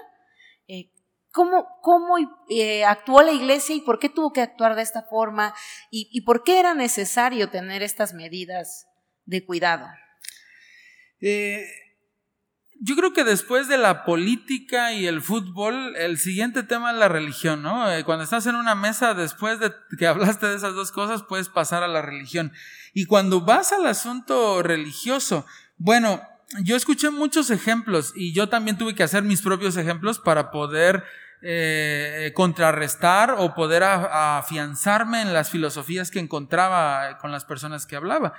[1.31, 2.17] ¿Cómo, cómo
[2.49, 5.55] eh, actuó la iglesia y por qué tuvo que actuar de esta forma?
[5.91, 8.87] ¿Y, por qué era necesario tener estas medidas
[9.25, 9.87] de cuidado?
[11.21, 11.67] Eh,
[12.81, 17.09] yo creo que después de la política y el fútbol, el siguiente tema es la
[17.09, 17.91] religión, ¿no?
[17.91, 21.49] Eh, cuando estás en una mesa, después de que hablaste de esas dos cosas, puedes
[21.49, 22.53] pasar a la religión.
[22.95, 25.45] Y cuando vas al asunto religioso,
[25.77, 26.23] bueno,
[26.63, 31.05] yo escuché muchos ejemplos y yo también tuve que hacer mis propios ejemplos para poder
[31.43, 38.35] eh, contrarrestar o poder afianzarme en las filosofías que encontraba con las personas que hablaba.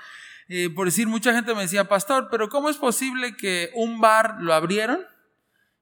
[0.47, 4.37] Eh, por decir, mucha gente me decía, pastor, pero ¿cómo es posible que un bar
[4.39, 5.05] lo abrieron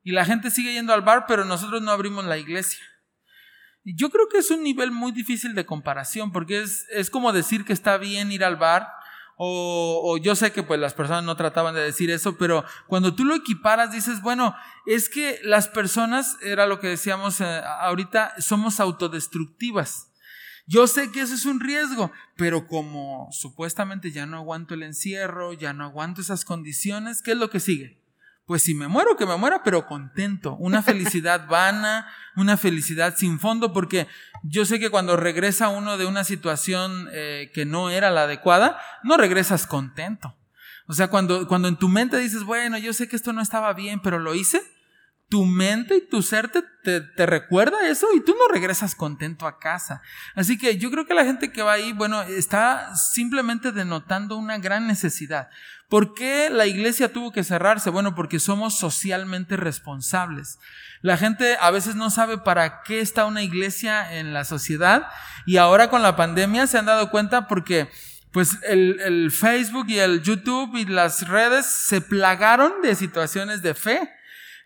[0.03, 2.83] y la gente sigue yendo al bar, pero nosotros no abrimos la iglesia?
[3.85, 7.63] Yo creo que es un nivel muy difícil de comparación, porque es, es como decir
[7.63, 8.89] que está bien ir al bar,
[9.39, 13.23] o, yo sé que pues las personas no trataban de decir eso, pero cuando tú
[13.23, 14.55] lo equiparas dices, bueno,
[14.87, 20.11] es que las personas, era lo que decíamos eh, ahorita, somos autodestructivas.
[20.65, 25.53] Yo sé que eso es un riesgo, pero como supuestamente ya no aguanto el encierro,
[25.53, 28.01] ya no aguanto esas condiciones, ¿qué es lo que sigue?
[28.47, 30.55] Pues si me muero, que me muera, pero contento.
[30.55, 34.07] Una felicidad vana, una felicidad sin fondo, porque
[34.41, 38.79] yo sé que cuando regresa uno de una situación eh, que no era la adecuada,
[39.03, 40.33] no regresas contento.
[40.87, 43.73] O sea, cuando, cuando en tu mente dices, bueno, yo sé que esto no estaba
[43.73, 44.63] bien, pero lo hice,
[45.29, 46.63] tu mente y tu ser te,
[47.01, 50.01] te, recuerda eso y tú no regresas contento a casa.
[50.35, 54.57] Así que yo creo que la gente que va ahí, bueno, está simplemente denotando una
[54.57, 55.49] gran necesidad.
[55.89, 57.89] ¿Por qué la iglesia tuvo que cerrarse?
[57.89, 60.59] Bueno, porque somos socialmente responsables.
[61.01, 65.07] La gente a veces no sabe para qué está una iglesia en la sociedad
[65.45, 67.89] y ahora con la pandemia se han dado cuenta porque
[68.31, 73.73] pues el, el Facebook y el YouTube y las redes se plagaron de situaciones de
[73.73, 74.11] fe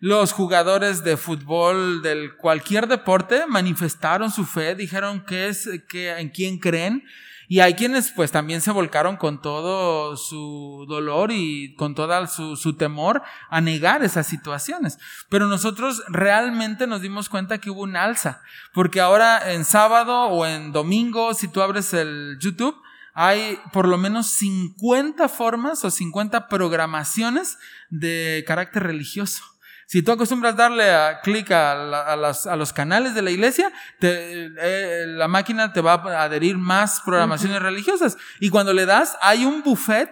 [0.02, 6.30] los jugadores de fútbol del cualquier deporte manifestaron su fe, dijeron que es, que, en
[6.30, 7.04] quién creen.
[7.52, 12.56] Y hay quienes pues también se volcaron con todo su dolor y con todo su,
[12.56, 14.98] su, temor a negar esas situaciones.
[15.28, 18.42] Pero nosotros realmente nos dimos cuenta que hubo un alza.
[18.74, 22.82] Porque ahora en sábado o en domingo, si tú abres el YouTube,
[23.14, 27.58] hay por lo menos 50 formas o 50 programaciones
[27.90, 29.44] de carácter religioso.
[29.92, 32.16] Si tú acostumbras darle a clic a,
[32.56, 38.16] los canales de la iglesia, eh, la máquina te va a adherir más programaciones religiosas.
[38.40, 40.10] Y cuando le das, hay un buffet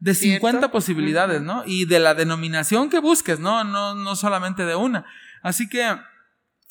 [0.00, 1.62] de 50 posibilidades, ¿no?
[1.64, 3.62] Y de la denominación que busques, ¿no?
[3.62, 5.04] No, no solamente de una.
[5.44, 5.96] Así que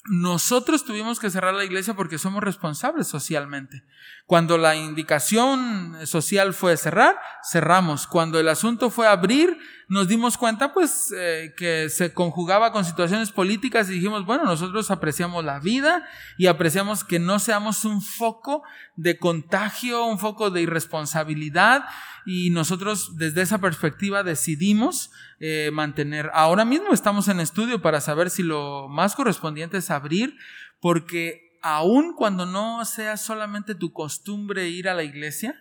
[0.10, 3.84] nosotros tuvimos que cerrar la iglesia porque somos responsables socialmente.
[4.26, 7.18] Cuando la indicación social fue cerrar,
[7.50, 8.06] cerramos.
[8.06, 9.58] Cuando el asunto fue abrir,
[9.90, 14.92] nos dimos cuenta pues eh, que se conjugaba con situaciones políticas y dijimos, bueno, nosotros
[14.92, 18.62] apreciamos la vida y apreciamos que no seamos un foco
[18.96, 21.86] de contagio, un foco de irresponsabilidad
[22.24, 25.10] y nosotros desde esa perspectiva decidimos
[25.40, 26.30] eh, mantener.
[26.36, 30.38] Ahora mismo estamos en estudio para saber si lo más correspondiente es abrir
[30.80, 35.56] porque aun cuando no sea solamente tu costumbre ir a la iglesia,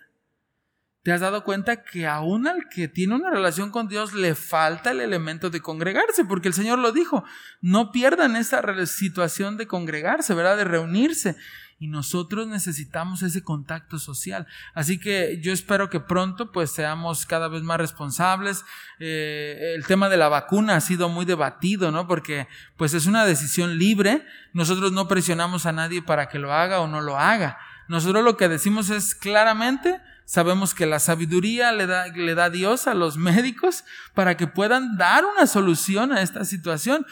[1.01, 4.91] ¿Te has dado cuenta que aún al que tiene una relación con Dios le falta
[4.91, 6.25] el elemento de congregarse?
[6.25, 7.23] Porque el Señor lo dijo,
[7.61, 10.57] no pierdan esa situación de congregarse, ¿verdad?
[10.57, 11.37] De reunirse.
[11.81, 14.45] Y nosotros necesitamos ese contacto social.
[14.73, 18.65] Así que yo espero que pronto pues seamos cada vez más responsables.
[18.99, 22.05] Eh, el tema de la vacuna ha sido muy debatido, ¿no?
[22.05, 24.25] Porque pues es una decisión libre.
[24.51, 27.57] Nosotros no presionamos a nadie para que lo haga o no lo haga.
[27.87, 32.85] Nosotros lo que decimos es claramente, Sabemos que la sabiduría le da, le da Dios
[32.85, 37.03] a los médicos para que puedan dar una solución a esta situación.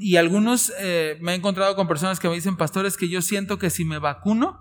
[0.00, 3.60] Y algunos, eh, me he encontrado con personas que me dicen, pastores, que yo siento
[3.60, 4.58] que si me vacuno,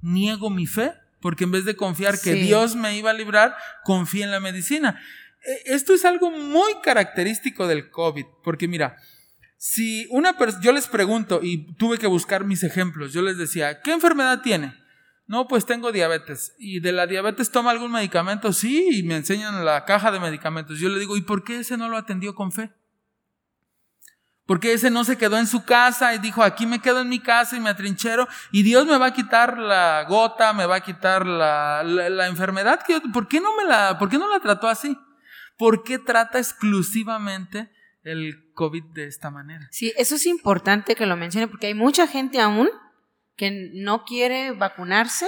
[0.00, 4.24] niego mi fe, porque en vez de confiar que Dios me iba a librar, confío
[4.24, 4.98] en la medicina.
[5.44, 8.96] E, esto es algo muy característico del COVID, porque mira,
[9.58, 13.82] si una persona, yo les pregunto y tuve que buscar mis ejemplos, yo les decía,
[13.82, 14.81] ¿qué enfermedad tiene?
[15.26, 16.54] No, pues tengo diabetes.
[16.58, 18.52] ¿Y de la diabetes toma algún medicamento?
[18.52, 20.78] Sí, y me enseñan la caja de medicamentos.
[20.78, 22.72] Yo le digo, ¿y por qué ese no lo atendió con fe?
[24.46, 27.20] Porque ese no se quedó en su casa y dijo, aquí me quedo en mi
[27.20, 30.80] casa y me atrinchero y Dios me va a quitar la gota, me va a
[30.80, 32.80] quitar la, la, enfermedad.
[32.84, 34.98] Que ¿por, qué no me la, ¿Por qué no la trató así?
[35.56, 37.70] ¿Por qué trata exclusivamente
[38.02, 39.68] el COVID de esta manera?
[39.70, 42.68] Sí, eso es importante que lo mencione porque hay mucha gente aún
[43.36, 45.26] que no quiere vacunarse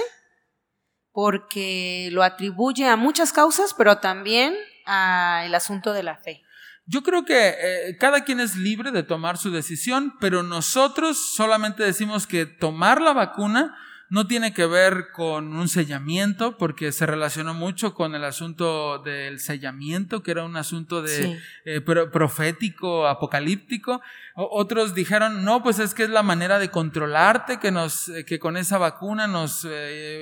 [1.11, 4.53] porque lo atribuye a muchas causas, pero también
[4.85, 6.43] al asunto de la fe.
[6.85, 11.83] Yo creo que eh, cada quien es libre de tomar su decisión, pero nosotros solamente
[11.83, 13.75] decimos que tomar la vacuna
[14.09, 19.39] no tiene que ver con un sellamiento, porque se relacionó mucho con el asunto del
[19.39, 24.01] sellamiento, que era un asunto de, eh, profético, apocalíptico.
[24.35, 28.37] otros dijeron, no, pues es que es la manera de controlarte, que, nos, eh, que
[28.37, 29.67] con esa vacuna nos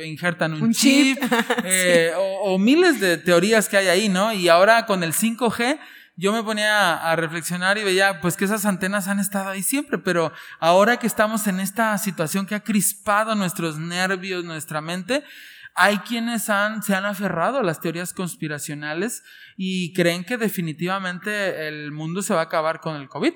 [0.05, 1.17] injertan un, chip,
[2.17, 4.33] o, o miles de teorías que hay ahí, ¿no?
[4.33, 5.79] Y ahora con el 5G,
[6.15, 9.97] yo me ponía a, reflexionar y veía pues que esas antenas han estado ahí siempre,
[9.97, 15.23] pero ahora que estamos en esta situación que ha crispado nuestros nervios, nuestra mente,
[15.75, 19.23] hay quienes han, se han aferrado a las teorías conspiracionales
[19.57, 23.33] y creen que definitivamente el mundo se va a acabar con el COVID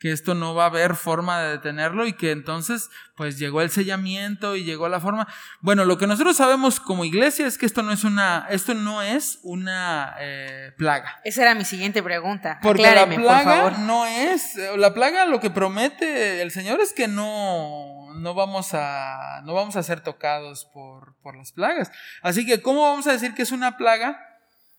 [0.00, 3.70] que esto no va a haber forma de detenerlo y que entonces pues llegó el
[3.70, 5.28] sellamiento y llegó la forma.
[5.60, 9.02] Bueno, lo que nosotros sabemos como iglesia es que esto no es una, esto no
[9.02, 11.20] es una eh, plaga.
[11.22, 12.58] Esa era mi siguiente pregunta.
[12.62, 18.06] Porque la plaga no es, la plaga lo que promete el Señor es que no,
[18.14, 21.92] no vamos a, no vamos a ser tocados por, por las plagas.
[22.22, 24.18] Así que, ¿cómo vamos a decir que es una plaga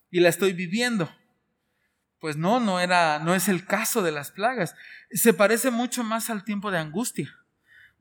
[0.10, 1.12] y la estoy viviendo?
[2.22, 4.76] Pues no, no era, no es el caso de las plagas.
[5.12, 7.36] Se parece mucho más al tiempo de angustia.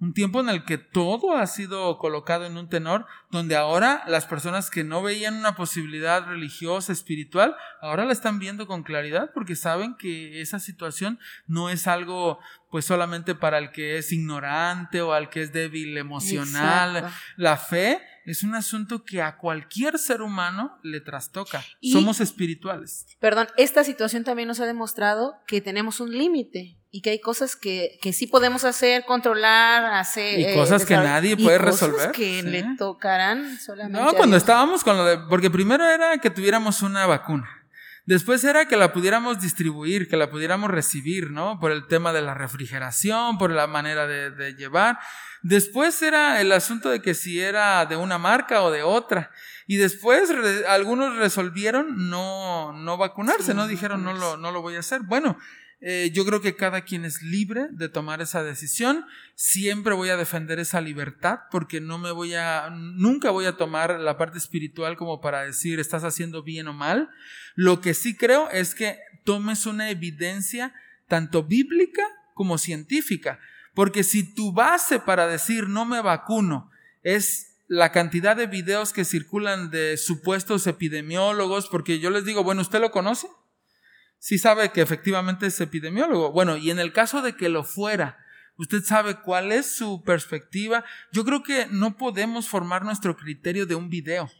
[0.00, 4.24] Un tiempo en el que todo ha sido colocado en un tenor, donde ahora las
[4.24, 9.56] personas que no veían una posibilidad religiosa, espiritual, ahora la están viendo con claridad porque
[9.56, 12.38] saben que esa situación no es algo
[12.70, 17.12] pues solamente para el que es ignorante o al que es débil emocional.
[17.36, 21.62] La fe es un asunto que a cualquier ser humano le trastoca.
[21.82, 23.06] Somos espirituales.
[23.18, 27.54] Perdón, esta situación también nos ha demostrado que tenemos un límite y que hay cosas
[27.54, 30.40] que, que sí podemos hacer, controlar, hacer...
[30.40, 32.12] Y cosas que nadie puede y cosas resolver.
[32.12, 34.00] que le tocarán solamente.
[34.00, 35.18] No, cuando estábamos con lo de...
[35.28, 37.48] Porque primero era que tuviéramos una vacuna.
[38.06, 41.60] Después era que la pudiéramos distribuir, que la pudiéramos recibir, ¿no?
[41.60, 44.98] Por el tema de la refrigeración, por la manera de, de llevar.
[45.42, 49.30] Después era el asunto de que si era de una marca o de otra.
[49.68, 50.28] Y después
[50.66, 53.68] algunos resolvieron no, no vacunarse, ¿no?
[53.68, 55.02] Dijeron, no lo, no lo voy a hacer.
[55.02, 55.38] Bueno,
[55.82, 59.06] eh, yo creo que cada quien es libre de tomar esa decisión.
[59.34, 63.98] Siempre voy a defender esa libertad porque no me voy a, nunca voy a tomar
[63.98, 67.08] la parte espiritual como para decir estás haciendo bien o mal.
[67.54, 70.74] Lo que sí creo es que tomes una evidencia
[71.08, 72.02] tanto bíblica
[72.34, 73.40] como científica.
[73.74, 76.70] Porque si tu base para decir no me vacuno
[77.02, 82.62] es la cantidad de videos que circulan de supuestos epidemiólogos, porque yo les digo, bueno,
[82.62, 83.28] ¿usted lo conoce?
[84.20, 86.30] Sí sabe que efectivamente es epidemiólogo.
[86.30, 88.24] Bueno, y en el caso de que lo fuera,
[88.56, 90.84] ¿usted sabe cuál es su perspectiva?
[91.10, 94.30] Yo creo que no podemos formar nuestro criterio de un video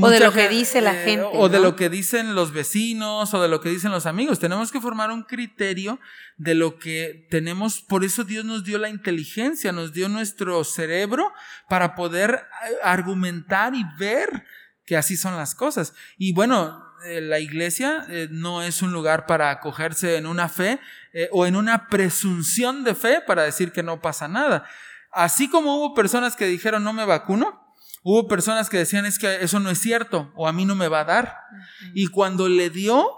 [0.00, 1.28] o de lo que dice la eh, gente.
[1.32, 4.38] O de lo que dicen los vecinos, o de lo que dicen los amigos.
[4.38, 5.98] Tenemos que formar un criterio
[6.36, 7.80] de lo que tenemos.
[7.80, 11.32] Por eso Dios nos dio la inteligencia, nos dio nuestro cerebro
[11.68, 14.44] para poder eh, argumentar y ver
[14.86, 15.94] que así son las cosas.
[16.16, 20.80] Y bueno, eh, la iglesia no es un lugar para acogerse en una fe
[21.30, 24.64] o en una presunción de fe para decir que no pasa nada.
[25.10, 27.62] Así como hubo personas que dijeron no me vacuno,
[28.04, 30.88] Hubo personas que decían es que eso no es cierto o a mí no me
[30.88, 31.36] va a dar.
[31.94, 33.08] Y cuando le dio,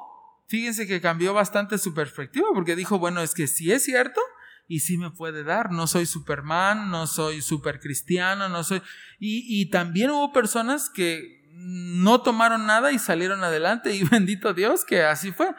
[0.46, 4.20] fíjense que cambió bastante su perspectiva porque dijo, bueno, es que sí es cierto
[4.68, 5.70] y sí me puede dar.
[5.72, 8.82] No soy Superman, no soy super cristiano, no soy...
[9.18, 14.84] Y, y también hubo personas que no tomaron nada y salieron adelante y bendito Dios
[14.84, 15.54] que así fue.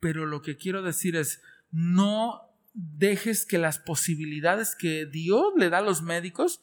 [0.00, 2.40] Pero lo que quiero decir es, no
[2.72, 6.62] dejes que las posibilidades que Dios le da a los médicos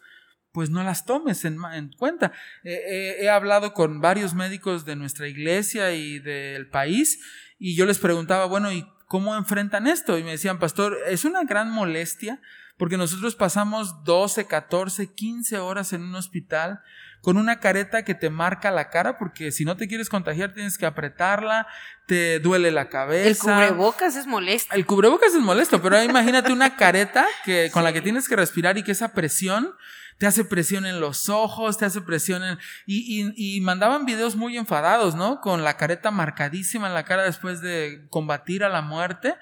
[0.53, 1.59] pues no las tomes en,
[1.97, 2.31] cuenta.
[2.63, 7.19] he hablado con varios médicos de nuestra iglesia y del país
[7.59, 10.17] y yo les preguntaba, bueno, ¿y cómo enfrentan esto?
[10.17, 12.41] Y me decían, pastor, es una gran molestia
[12.77, 16.81] porque nosotros pasamos 12, 14, 15 horas en un hospital
[17.21, 20.77] con una careta que te marca la cara, porque si no te quieres contagiar tienes
[20.77, 21.67] que apretarla,
[22.05, 23.27] te duele la cabeza.
[23.27, 24.75] El cubrebocas es molesto.
[24.75, 28.77] El cubrebocas es molesto, pero imagínate una careta que, con la que tienes que respirar
[28.77, 29.73] y que esa presión
[30.17, 32.57] te hace presión en los ojos, te hace presión en...
[32.85, 35.41] Y, y, mandaban videos muy enfadados, ¿no?
[35.41, 39.35] Con la careta marcadísima en la cara después de combatir a la muerte.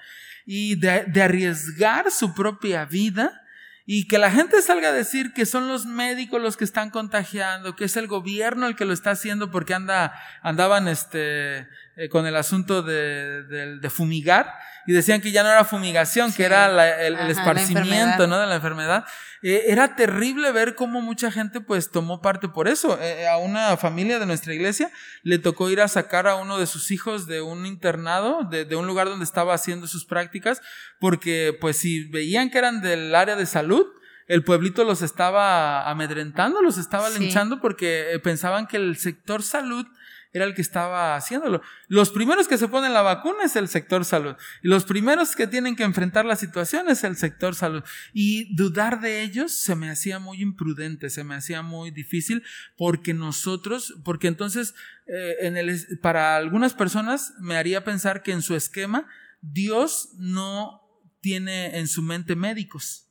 [0.44, 3.42] y de, arriesgar su propia vida
[3.88, 7.76] y que la gente salga a decir que son los médicos los que están contagiando,
[7.76, 10.12] que es el gobierno el que lo está haciendo porque anda,
[10.42, 11.68] andaban este,
[11.98, 14.52] eh, con el asunto de, de, fumigar
[14.86, 16.66] y decían que ya no era fumigación, que era
[17.06, 18.38] el, esparcimiento ¿no?
[18.38, 19.06] de la enfermedad.
[19.42, 22.98] Eh, era terrible ver cómo mucha gente pues tomó parte por eso.
[23.00, 24.90] Eh, a una familia de nuestra iglesia
[25.22, 28.76] le tocó ir a sacar a uno de sus hijos de un internado, de, de
[28.76, 30.60] un lugar donde estaba haciendo sus prácticas,
[31.00, 33.86] porque pues si veían que eran del área de salud,
[34.26, 39.86] el pueblito los estaba amedrentando, los estaba linchando porque pensaban que el sector salud
[40.36, 41.62] era el que estaba haciéndolo.
[41.88, 44.36] Los primeros que se ponen la vacuna es el sector salud.
[44.62, 47.82] Y los primeros que tienen que enfrentar la situación es el sector salud.
[48.12, 52.42] Y dudar de ellos se me hacía muy imprudente, se me hacía muy difícil
[52.76, 54.74] porque nosotros, porque entonces
[55.06, 59.06] eh, para algunas personas me haría pensar que en su esquema
[59.40, 60.82] Dios no
[61.20, 63.05] tiene en su mente médicos.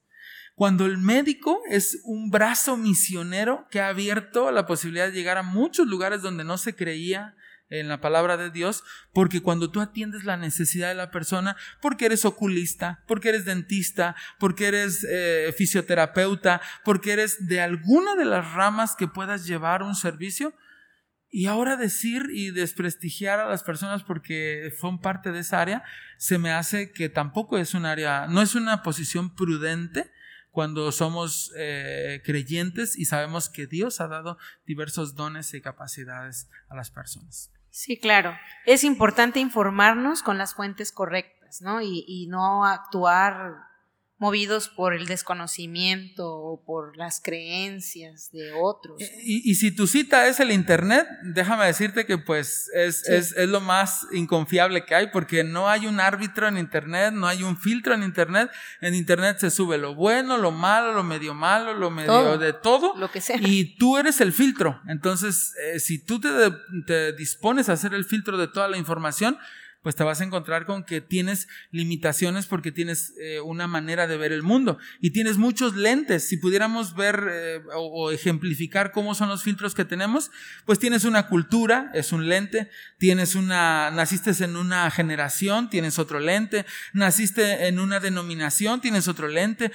[0.55, 5.43] Cuando el médico es un brazo misionero que ha abierto la posibilidad de llegar a
[5.43, 7.35] muchos lugares donde no se creía
[7.67, 12.05] en la palabra de Dios, porque cuando tú atiendes la necesidad de la persona, porque
[12.05, 18.53] eres oculista, porque eres dentista, porque eres eh, fisioterapeuta, porque eres de alguna de las
[18.53, 20.53] ramas que puedas llevar un servicio,
[21.29, 25.83] y ahora decir y desprestigiar a las personas porque son parte de esa área,
[26.17, 30.09] se me hace que tampoco es un área, no es una posición prudente
[30.55, 36.75] cuando somos eh, creyentes y sabemos que Dios ha dado diversos dones y capacidades a
[36.77, 37.51] las personas.
[37.71, 38.33] Sí, claro.
[38.65, 41.81] Es importante informarnos con las fuentes correctas, ¿no?
[41.81, 43.65] Y, y no actuar
[44.25, 48.99] movidos por el desconocimiento o por las creencias de otros.
[49.23, 53.61] Y, si tu cita es el Internet, déjame decirte que pues es, es, es, lo
[53.61, 57.93] más inconfiable que hay porque no hay un árbitro en Internet, no hay un filtro
[57.93, 58.49] en Internet.
[58.81, 62.95] En Internet se sube lo bueno, lo malo, lo medio malo, lo medio de todo.
[62.97, 63.37] Lo que sea.
[63.39, 64.81] Y tú eres el filtro.
[64.87, 66.29] Entonces, eh, si tú te,
[66.87, 69.37] te dispones a hacer el filtro de toda la información,
[69.85, 74.17] pues te vas a encontrar con que tienes limitaciones porque tienes eh, una manera de
[74.17, 76.27] ver el mundo y tienes muchos lentes.
[76.27, 80.31] Si pudiéramos ver eh, o, ejemplificar cómo son los filtros que tenemos,
[80.65, 86.19] pues tienes una cultura, es un lente, tienes una, naciste en una generación, tienes otro
[86.19, 89.71] lente, naciste en una denominación, tienes otro lente,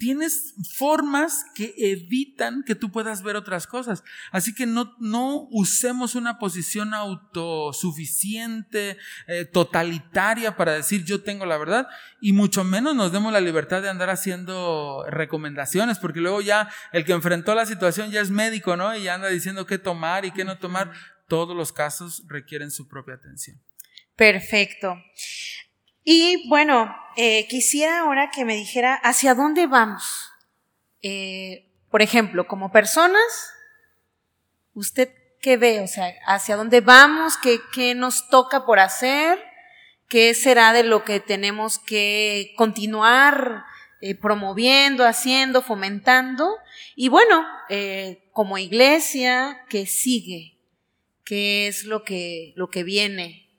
[0.00, 4.02] tienes formas que evitan que tú puedas ver otras cosas.
[4.32, 8.98] Así que no, no usemos una posición autosuficiente,
[9.44, 11.88] totalitaria para decir yo tengo la verdad
[12.20, 17.04] y mucho menos nos demos la libertad de andar haciendo recomendaciones, porque luego ya el
[17.04, 18.96] que enfrentó la situación ya es médico, ¿no?
[18.96, 20.92] Y ya anda diciendo qué tomar y qué no tomar.
[21.28, 23.60] Todos los casos requieren su propia atención.
[24.14, 24.96] Perfecto.
[26.04, 30.30] Y bueno, eh, quisiera ahora que me dijera hacia dónde vamos.
[31.02, 33.52] Eh, por ejemplo, como personas,
[34.72, 35.10] ¿usted
[35.40, 35.80] qué ve?
[35.80, 37.34] O sea, hacia dónde vamos,
[37.72, 39.42] qué, nos toca por hacer,
[40.08, 43.64] qué será de lo que tenemos que continuar
[44.00, 46.56] eh, promoviendo, haciendo, fomentando.
[46.94, 50.58] Y bueno, eh, como iglesia, ¿qué sigue?
[51.24, 53.50] ¿Qué es lo que, lo que viene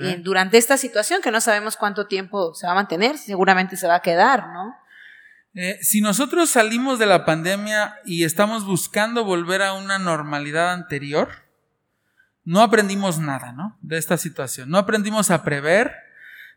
[0.00, 3.18] eh, durante esta situación que no sabemos cuánto tiempo se va a mantener?
[3.18, 4.81] Seguramente se va a quedar, ¿no?
[5.54, 11.28] Eh, si nosotros salimos de la pandemia y estamos buscando volver a una normalidad anterior,
[12.44, 13.76] no aprendimos nada, ¿no?
[13.82, 14.70] De esta situación.
[14.70, 15.94] No aprendimos a prever,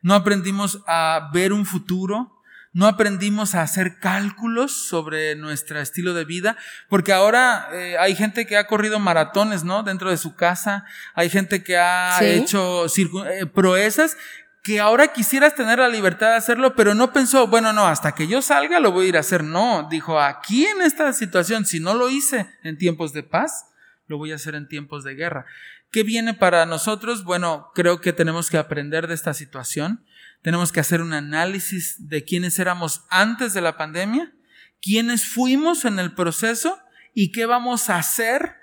[0.01, 2.41] no aprendimos a ver un futuro,
[2.71, 6.57] no aprendimos a hacer cálculos sobre nuestro estilo de vida,
[6.89, 9.83] porque ahora eh, hay gente que ha corrido maratones, ¿no?
[9.83, 14.17] Dentro de su casa, hay gente que ha hecho eh, proezas
[14.65, 18.27] que ahora quisieras tener la libertad de hacerlo, pero no pensó, bueno, no, hasta que
[18.27, 19.43] yo salga lo voy a ir a hacer.
[19.43, 23.67] No, dijo, aquí en esta situación, si no lo hice en tiempos de paz,
[24.07, 25.45] lo voy a hacer en tiempos de guerra.
[25.91, 27.23] ¿Qué viene para nosotros?
[27.23, 30.03] Bueno, creo que tenemos que aprender de esta situación.
[30.41, 34.33] Tenemos que hacer un análisis de quiénes éramos antes de la pandemia,
[34.81, 36.79] quiénes fuimos en el proceso
[37.13, 38.55] y qué vamos a hacer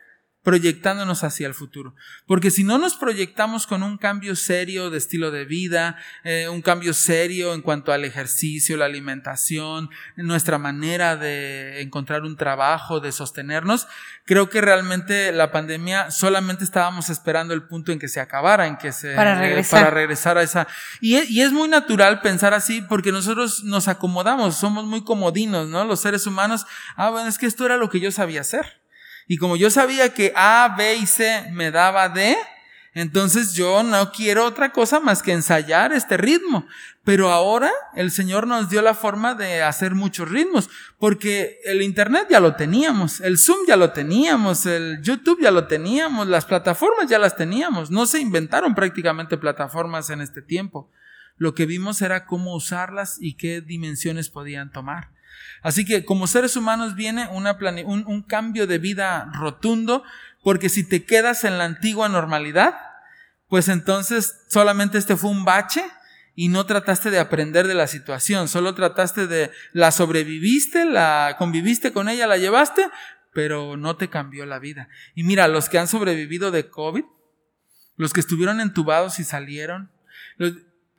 [0.43, 1.95] proyectándonos hacia el futuro.
[2.27, 6.63] Porque si no nos proyectamos con un cambio serio de estilo de vida, eh, un
[6.63, 13.13] cambio serio en cuanto al ejercicio, la alimentación, nuestra manera de encontrar un trabajo, de
[13.13, 13.87] sostenernos,
[14.25, 18.77] creo que realmente la pandemia solamente estábamos esperando el punto en que se acabara, en
[18.79, 19.15] que se...
[19.15, 19.81] Para regresar.
[19.81, 20.67] para regresar a esa...
[21.01, 25.69] Y es, y es muy natural pensar así porque nosotros nos acomodamos, somos muy comodinos,
[25.69, 25.85] ¿no?
[25.85, 26.67] Los seres humanos,
[26.97, 28.82] ah, bueno, es que esto era lo que yo sabía hacer.
[29.29, 32.37] Y como yo sabía que A, B y C me daba D,
[32.95, 36.67] Entonces yo no quiero otra cosa más que ensayar este ritmo.
[37.05, 42.29] Pero ahora el Señor nos dio la forma de hacer muchos ritmos, porque el Internet
[42.31, 47.09] ya lo teníamos, el Zoom ya lo teníamos, el YouTube ya lo teníamos, las plataformas
[47.09, 47.91] ya las teníamos.
[47.91, 50.91] No se inventaron prácticamente plataformas en este tiempo.
[51.39, 55.12] Lo que vimos era cómo usarlas y qué dimensiones podían tomar.
[55.63, 57.57] Así que como seres humanos viene una
[57.87, 60.03] un, un cambio de vida rotundo,
[60.43, 62.75] porque si te quedas en la antigua normalidad,
[63.49, 65.83] pues entonces solamente este fue un bache
[66.35, 71.93] y no trataste de aprender de la situación, solo trataste de la sobreviviste, la conviviste
[71.93, 72.89] con ella, la llevaste,
[73.33, 74.89] pero no te cambió la vida.
[75.15, 77.05] Y mira, los que han sobrevivido de COVID,
[77.97, 79.91] los que estuvieron entubados y salieron,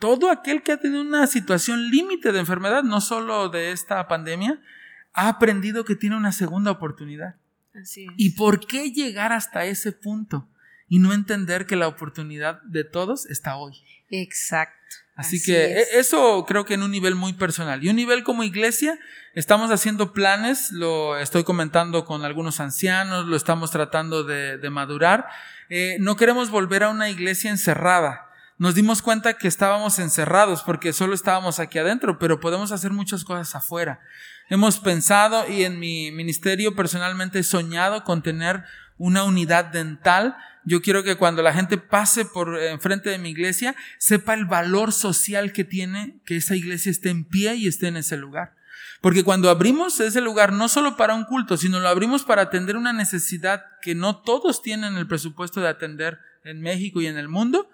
[0.04, 4.60] todo aquel que ha tenido una situación límite de enfermedad, no solo de esta pandemia,
[5.14, 7.36] ha aprendido que tiene una segunda oportunidad.
[8.18, 10.50] ¿Y por qué llegar hasta ese punto
[10.90, 13.82] y no entender que la oportunidad de todos está hoy?
[14.10, 14.76] Exacto.
[15.16, 17.82] Así, que e, eso creo que en un nivel muy personal.
[17.82, 19.00] Y un nivel como iglesia,
[19.36, 25.30] estamos haciendo planes, lo estoy comentando con algunos ancianos, lo estamos tratando de, madurar.
[25.70, 28.23] Eh, no queremos volver a una iglesia encerrada.
[28.60, 33.24] Nos dimos cuenta que estábamos encerrados porque solo estábamos aquí adentro, pero podemos hacer muchas
[33.24, 34.00] cosas afuera.
[34.50, 38.64] Hemos pensado y en mi ministerio personalmente he soñado con tener
[38.98, 40.38] una unidad dental.
[40.66, 44.94] Yo quiero que cuando la gente pase por enfrente de mi iglesia sepa el valor
[44.94, 48.56] social que tiene que esa iglesia esté en pie y esté en ese lugar.
[49.02, 52.78] Porque cuando abrimos ese lugar no solo para un culto, sino lo abrimos para atender
[52.78, 57.28] una necesidad que no todos tienen el presupuesto de atender en México y en el
[57.28, 57.70] mundo,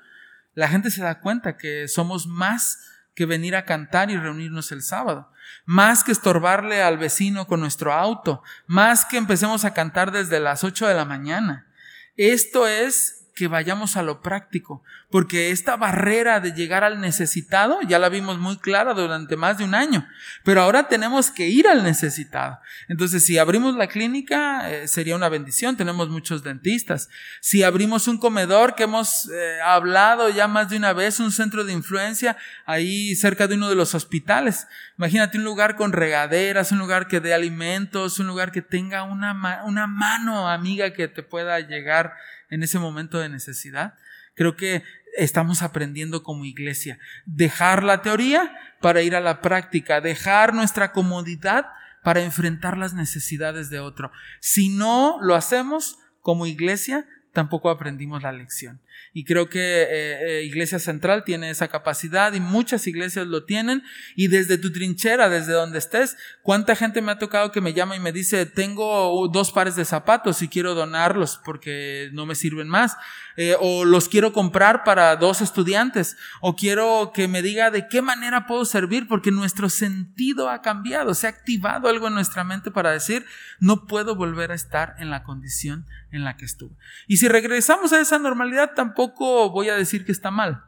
[0.60, 2.80] la gente se da cuenta que somos más
[3.16, 5.32] que venir a cantar y reunirnos el sábado,
[5.64, 10.66] más que estorbarle al vecino con nuestro auto, más que empecemos a cantar desde las
[10.66, 11.72] 8 de la mañana.
[12.18, 17.98] Esto es que vayamos a lo práctico, porque esta barrera de llegar al necesitado ya
[17.98, 20.06] la vimos muy clara durante más de un año,
[20.44, 22.60] pero ahora tenemos que ir al necesitado.
[22.90, 27.08] Entonces, si abrimos la clínica, eh, sería una bendición, tenemos muchos dentistas.
[27.40, 31.64] Si abrimos un comedor que hemos eh, hablado ya más de una vez, un centro
[31.64, 32.36] de influencia
[32.66, 34.68] ahí cerca de uno de los hospitales,
[34.98, 39.64] imagínate un lugar con regaderas, un lugar que dé alimentos, un lugar que tenga una,
[39.64, 42.16] una mano amiga que te pueda llegar
[42.50, 43.95] en ese momento de necesidad.
[44.36, 44.84] Creo que
[45.18, 47.00] estamos aprendiendo como iglesia.
[47.26, 51.66] Dejar la teoría para ir a la práctica, dejar nuestra comodidad
[52.04, 54.12] para enfrentar las necesidades de otro.
[54.39, 58.82] Si no lo hacemos como iglesia, tampoco aprendimos la lección.
[59.14, 63.84] Y creo que eh, eh, Iglesia Central tiene esa capacidad y muchas iglesias lo tienen.
[64.16, 67.95] Y desde tu trinchera, desde donde estés, ¿cuánta gente me ha tocado que me llama
[67.95, 72.68] y me dice, tengo dos pares de zapatos y quiero donarlos porque no me sirven
[72.68, 72.95] más?
[73.41, 78.02] Eh, o los quiero comprar para dos estudiantes, o quiero que me diga de qué
[78.02, 82.70] manera puedo servir, porque nuestro sentido ha cambiado, se ha activado algo en nuestra mente
[82.70, 83.26] para decir,
[83.62, 86.76] no puedo volver a estar en la condición en la que estuve.
[87.08, 90.64] Y si regresamos a esa normalidad, tampoco voy a decir que está mal,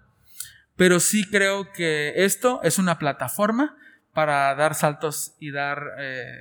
[0.76, 3.76] pero sí creo que esto es una plataforma
[4.14, 6.36] para dar saltos y dar, eh,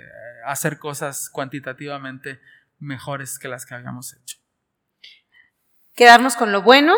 [0.44, 2.40] hacer cosas cuantitativamente
[2.78, 4.38] mejores que las que habíamos hecho.
[5.94, 6.94] Quedarnos con lo bueno,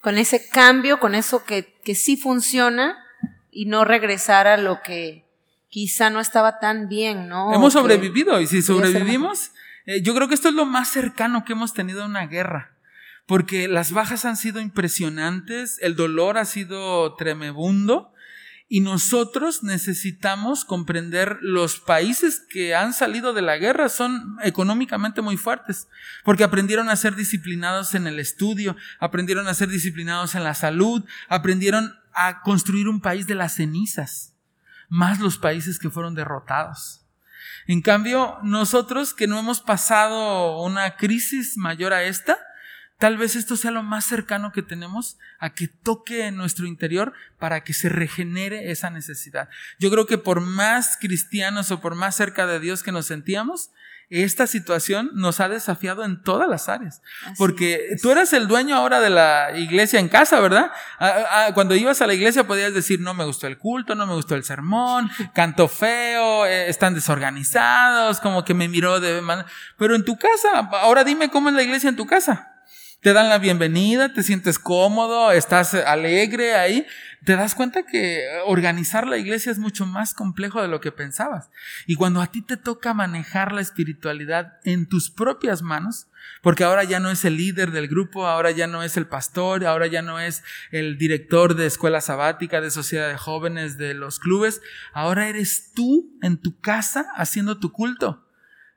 [0.00, 2.96] con ese cambio, con eso que, que sí funciona
[3.50, 5.24] y no regresar a lo que
[5.68, 7.52] quizá no estaba tan bien, ¿no?
[7.52, 9.50] Hemos sobrevivido y si sobrevivimos,
[9.86, 12.73] eh, yo creo que esto es lo más cercano que hemos tenido a una guerra,
[13.26, 18.12] porque las bajas han sido impresionantes, el dolor ha sido tremebundo
[18.68, 25.36] y nosotros necesitamos comprender los países que han salido de la guerra son económicamente muy
[25.36, 25.86] fuertes,
[26.24, 31.04] porque aprendieron a ser disciplinados en el estudio, aprendieron a ser disciplinados en la salud,
[31.28, 34.34] aprendieron a construir un país de las cenizas,
[34.88, 37.02] más los países que fueron derrotados.
[37.66, 42.38] En cambio, nosotros que no hemos pasado una crisis mayor a esta,
[42.98, 47.12] Tal vez esto sea lo más cercano que tenemos a que toque en nuestro interior
[47.38, 49.48] para que se regenere esa necesidad.
[49.78, 53.70] Yo creo que por más cristianos o por más cerca de Dios que nos sentíamos,
[54.10, 57.02] esta situación nos ha desafiado en todas las áreas.
[57.36, 60.70] Porque tú eras el dueño ahora de la iglesia en casa, ¿verdad?
[61.54, 64.34] Cuando ibas a la iglesia podías decir, no me gustó el culto, no me gustó
[64.34, 69.22] el sermón, canto feo, eh, están desorganizados, como que me miró de...
[69.78, 72.53] Pero en tu casa, ahora dime cómo es la iglesia en tu casa.
[73.04, 76.86] Te dan la bienvenida, te sientes cómodo, estás alegre ahí,
[77.22, 81.50] te das cuenta que organizar la iglesia es mucho más complejo de lo que pensabas.
[81.86, 86.06] Y cuando a ti te toca manejar la espiritualidad en tus propias manos,
[86.40, 89.66] porque ahora ya no es el líder del grupo, ahora ya no es el pastor,
[89.66, 94.18] ahora ya no es el director de escuela sabática, de sociedad de jóvenes, de los
[94.18, 94.62] clubes,
[94.94, 98.23] ahora eres tú en tu casa haciendo tu culto.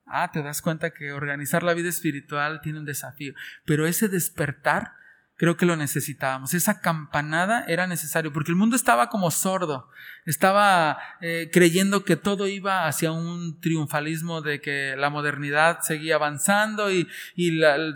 [0.07, 3.33] Ah, te das cuenta que organizar la vida espiritual tiene un desafío,
[3.65, 4.93] pero ese despertar
[5.37, 6.53] creo que lo necesitábamos.
[6.53, 9.89] Esa campanada era necesario porque el mundo estaba como sordo,
[10.25, 16.91] estaba eh, creyendo que todo iba hacia un triunfalismo de que la modernidad seguía avanzando
[16.91, 17.07] y,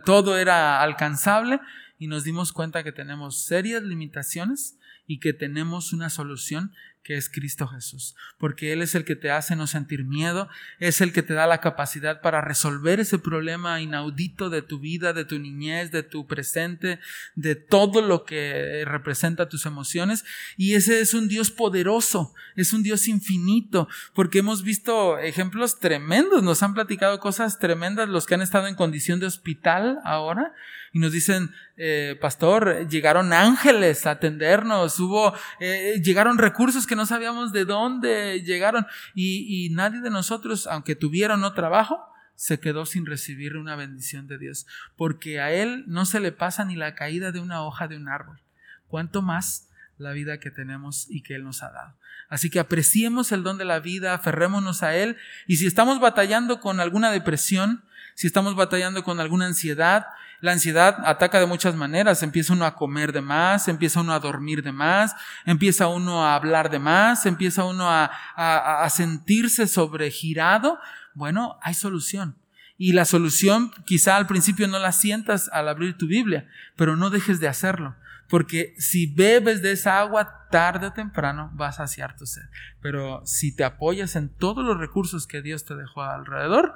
[0.05, 1.59] todo era alcanzable.
[1.97, 6.71] Y nos dimos cuenta que tenemos serias limitaciones y que tenemos una solución
[7.03, 10.49] que es Cristo Jesús, porque Él es el que te hace no sentir miedo,
[10.79, 15.13] es el que te da la capacidad para resolver ese problema inaudito de tu vida,
[15.13, 16.99] de tu niñez, de tu presente,
[17.35, 20.25] de todo lo que representa tus emociones,
[20.57, 26.43] y ese es un Dios poderoso, es un Dios infinito, porque hemos visto ejemplos tremendos,
[26.43, 30.53] nos han platicado cosas tremendas los que han estado en condición de hospital ahora,
[30.93, 37.05] y nos dicen, eh, pastor, llegaron ángeles a atendernos, hubo, eh, llegaron recursos que no
[37.05, 38.85] sabíamos de dónde llegaron
[39.15, 41.99] y, y nadie de nosotros, aunque tuviera no trabajo,
[42.35, 44.65] se quedó sin recibir una bendición de Dios,
[44.97, 48.09] porque a Él no se le pasa ni la caída de una hoja de un
[48.09, 48.41] árbol,
[48.87, 51.95] cuanto más la vida que tenemos y que Él nos ha dado.
[52.29, 55.17] Así que apreciemos el don de la vida, aferrémonos a Él
[55.47, 57.83] y si estamos batallando con alguna depresión,
[58.15, 60.07] si estamos batallando con alguna ansiedad,
[60.41, 62.23] la ansiedad ataca de muchas maneras.
[62.23, 65.15] Empieza uno a comer de más, empieza uno a dormir de más,
[65.45, 70.79] empieza uno a hablar de más, empieza uno a, sentirse sobregirado.
[71.13, 72.37] Bueno, hay solución.
[72.77, 77.11] Y la solución quizá al principio no la sientas al abrir tu Biblia, pero no
[77.11, 77.95] dejes de hacerlo.
[78.27, 82.41] Porque si bebes de esa agua, tarde o temprano vas a saciar tu sed.
[82.81, 86.73] Pero si te apoyas en todos los recursos que Dios te dejó alrededor,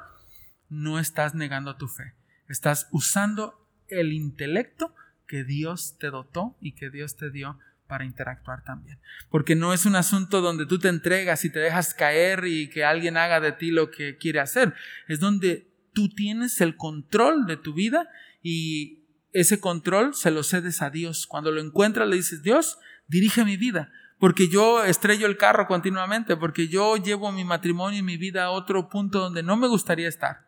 [0.70, 2.14] no estás negando tu fe.
[2.48, 4.94] Estás usando el intelecto
[5.28, 9.00] que Dios te dotó y que Dios te dio para interactuar también.
[9.30, 12.84] Porque no es un asunto donde tú te entregas y te dejas caer y que
[12.84, 14.74] alguien haga de ti lo que quiere hacer.
[15.08, 18.10] Es donde tú tienes el control de tu vida
[18.42, 21.28] y ese control se lo cedes a Dios.
[21.28, 23.92] Cuando lo encuentras le dices, Dios, dirige mi vida.
[24.18, 28.52] Porque yo estrello el carro continuamente, porque yo llevo mi matrimonio y mi vida a
[28.52, 30.45] otro punto donde no me gustaría estar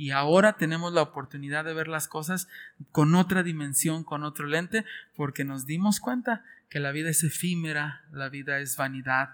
[0.00, 2.48] y ahora tenemos la oportunidad de ver las cosas
[2.90, 8.00] con otra dimensión, con otro lente, porque nos dimos cuenta que la vida es efímera,
[8.10, 9.28] la vida es vanidad,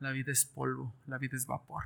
[0.00, 1.84] la vida es polvo, la vida es vapor.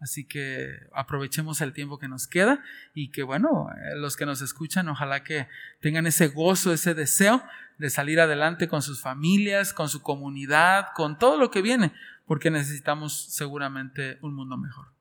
[0.00, 2.64] Así que aprovechemos el tiempo que nos queda
[2.94, 5.46] y que bueno, eh, los que nos escuchan, ojalá que
[5.80, 7.44] tengan ese gozo, ese deseo
[7.78, 11.92] de salir adelante con sus familias, con su comunidad, con todo lo que viene,
[12.26, 14.97] porque necesitamos seguramente un mundo mejor.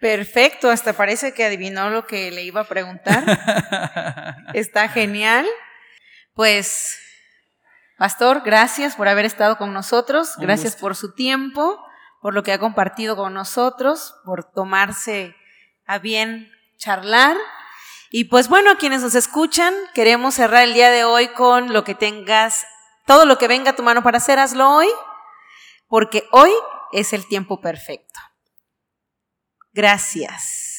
[0.00, 3.24] Perfecto, hasta parece que adivinó lo que le iba a preguntar.
[4.54, 5.46] Está genial.
[6.34, 7.00] Pues,
[7.98, 11.84] Pastor, gracias por haber estado con nosotros, gracias por su tiempo,
[12.22, 15.34] por lo que ha compartido con nosotros, por tomarse
[15.84, 17.36] a bien charlar.
[18.10, 21.82] Y pues bueno, a quienes nos escuchan, queremos cerrar el día de hoy con lo
[21.82, 22.66] que tengas,
[23.04, 24.88] todo lo que venga a tu mano para hacer, hazlo hoy,
[25.88, 26.52] porque hoy
[26.92, 28.20] es el tiempo perfecto.
[29.78, 30.77] Gracias.